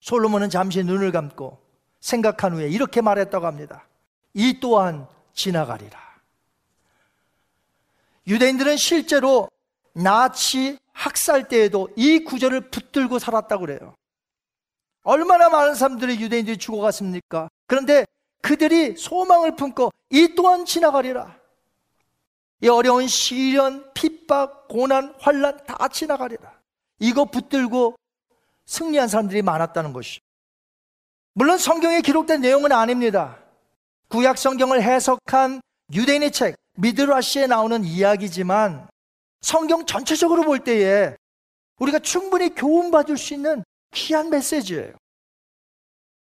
[0.00, 1.58] 솔로몬은 잠시 눈을 감고
[1.98, 3.88] 생각한 후에 이렇게 말했다고 합니다.
[4.32, 6.07] 이 또한 지나가리라.
[8.28, 9.48] 유대인들은 실제로
[9.94, 13.94] 나치 학살 때에도 이 구절을 붙들고 살았다고 그래요.
[15.02, 17.48] 얼마나 많은 사람들이 유대인들이 죽어갔습니까?
[17.66, 18.04] 그런데
[18.42, 21.38] 그들이 소망을 품고 이 또한 지나가리라.
[22.60, 26.52] 이 어려운 시련, 핍박, 고난, 환란 다 지나가리라.
[26.98, 27.96] 이거 붙들고
[28.66, 30.20] 승리한 사람들이 많았다는 것이.
[31.32, 33.38] 물론 성경에 기록된 내용은 아닙니다.
[34.08, 35.62] 구약 성경을 해석한
[35.92, 38.88] 유대인의 책 미드라시에 나오는 이야기지만
[39.40, 41.16] 성경 전체적으로 볼 때에
[41.78, 44.94] 우리가 충분히 교훈받을 수 있는 귀한 메시지예요.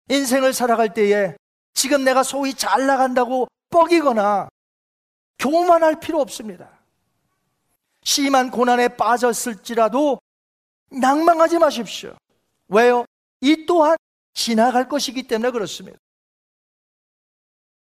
[0.10, 1.36] 인생을 살아갈 때에
[1.74, 4.49] 지금 내가 소위 잘 나간다고 뻐기거나
[5.38, 6.70] 교만할 필요 없습니다.
[8.03, 10.20] 심한 고난에 빠졌을지라도
[10.89, 12.16] 낭망하지 마십시오.
[12.70, 13.05] 왜요?
[13.41, 13.95] 이 또한
[14.34, 15.99] 지나갈 것이기 때문에 그렇습니다.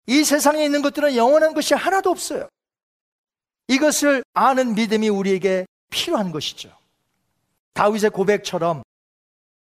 [0.07, 2.47] 이 세상에 있는 것들은 영원한 것이 하나도 없어요.
[3.67, 6.75] 이것을 아는 믿음이 우리에게 필요한 것이죠.
[7.73, 8.83] 다윗의 고백처럼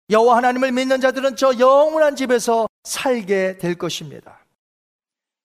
[0.09, 4.39] 여호와 하나님을 믿는 자들은 저 영원한 집에서 살게 될 것입니다.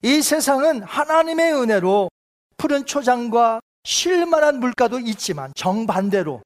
[0.02, 2.10] 이 세상은 하나님의 은혜로
[2.56, 6.42] 푸른 초장과 쉴만한 물가도 있지만 정반대로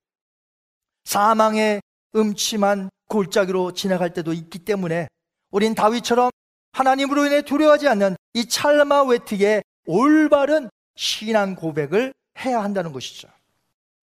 [1.04, 1.80] 사망의
[2.14, 5.08] 음침한 골짜기로 지나갈 때도 있기 때문에
[5.50, 6.30] 우린 다윗처럼
[6.72, 10.68] 하나님으로 인해 두려워하지 않는 이 찰마 웨트의 올바른
[11.00, 13.26] 신앙 고백을 해야 한다는 것이죠.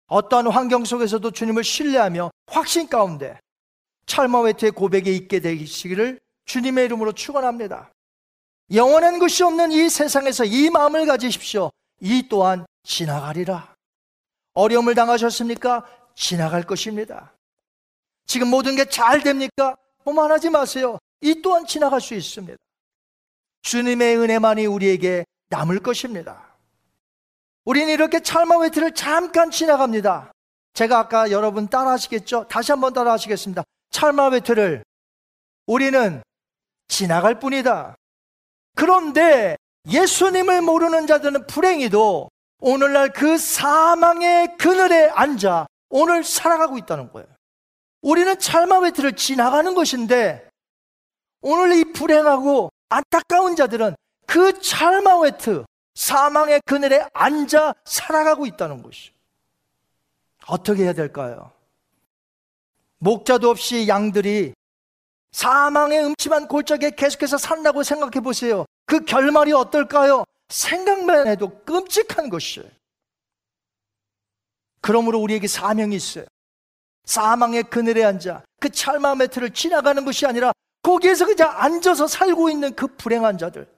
[0.06, 3.38] 어떠한 환경 속에서도 주님을 신뢰하며 확신 가운데
[4.06, 7.92] 찰마 웨트의 고백에 있게 되시기를 주님의 이름으로 축원합니다.
[8.72, 11.70] 영원한 것이 없는 이 세상에서 이 마음을 가지십시오.
[12.00, 13.74] 이 또한 지나가리라.
[14.54, 15.86] 어려움을 당하셨습니까?
[16.14, 17.34] 지나갈 것입니다.
[18.24, 19.76] 지금 모든 게 잘 됩니까?
[20.06, 20.98] 오만하지 마세요.
[21.20, 22.56] 이 또한 지나갈 수 있습니다.
[23.60, 26.49] 주님의 은혜만이 우리에게 남을 것입니다.
[27.70, 30.32] 우리는 이렇게 찰마 웨트를 잠깐 지나갑니다.
[30.74, 32.48] 제가 아까 여러분 따라 하시겠죠?
[32.48, 33.62] 다시 한번 따라 하시겠습니다.
[33.90, 34.82] 찰마 웨트를
[35.66, 36.20] 우리는
[36.88, 37.94] 지나갈 뿐이다.
[38.74, 39.56] 그런데
[39.88, 47.28] 예수님을 모르는 자들은 불행히도 오늘날 그 사망의 그늘에 앉아 오늘 살아가고 있다는 거예요.
[48.02, 50.48] 우리는 찰마 웨트를 지나가는 것인데
[51.40, 53.94] 오늘 이 불행하고 안타까운 자들은
[54.26, 55.64] 그 찰마 웨트
[55.94, 59.10] 사망의 그늘에 앉아 살아가고 있다는 것이
[60.46, 61.52] 어떻게 해야 될까요?
[62.98, 64.54] 목자도 없이 양들이
[65.32, 68.66] 사망의 음침한 골짜기에 계속해서 산다고 생각해 보세요.
[68.86, 70.24] 그 결말이 어떨까요?
[70.48, 72.68] 생각만 해도 끔찍한 것이에요.
[74.80, 76.24] 그러므로 우리에게 사명이 있어요.
[77.04, 82.86] 사망의 그늘에 앉아 그 찰마 매트를 지나가는 것이 아니라 거기에서 그냥 앉아서 살고 있는 그
[82.86, 83.68] 불행한 자들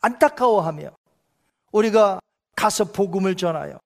[0.00, 0.90] 안타까워하며
[1.76, 2.20] 우리가
[2.54, 3.78] 가서 복음을 전하여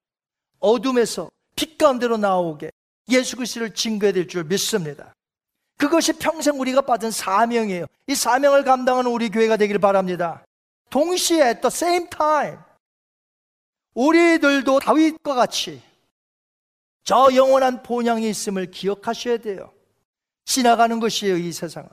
[0.60, 2.70] 어둠에서 빛 가운데로 나오게
[3.08, 5.12] 예수 그리스도를 증거해야 될 줄 믿습니다.
[5.76, 7.86] 그것이 평생 우리가 받은 사명이에요.
[8.06, 10.44] 이 사명을 감당하는 우리 교회가 되기를 바랍니다.
[10.90, 12.58] 동시에 at the same time
[13.94, 15.82] 우리들도 다윗과 같이
[17.02, 19.72] 저 영원한 본향이 있음을 기억하셔야 돼요.
[20.44, 21.88] 지나가는 것이에요, 이 세상은.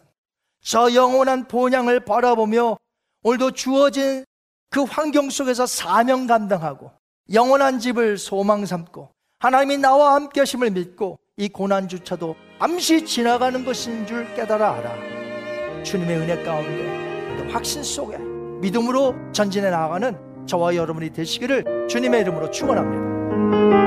[0.62, 2.78] 저 영원한 본향을 바라보며
[3.24, 4.26] 오늘도 주어진
[4.70, 6.91] 그 환경 속에서 사명 감당하고
[7.34, 9.09] 영원한 집을 소망 삼고
[9.39, 15.84] 하나님이 나와 함께 하심을 믿고 이 고난주차도 잠시 지나가는 것인 줄 깨달아 알아.
[15.84, 18.18] 주님의 은혜 가운데 확신 속에
[18.59, 23.86] 믿음으로 전진해 나가는 저와 여러분이 되시기를 주님의 이름으로 축원합니다.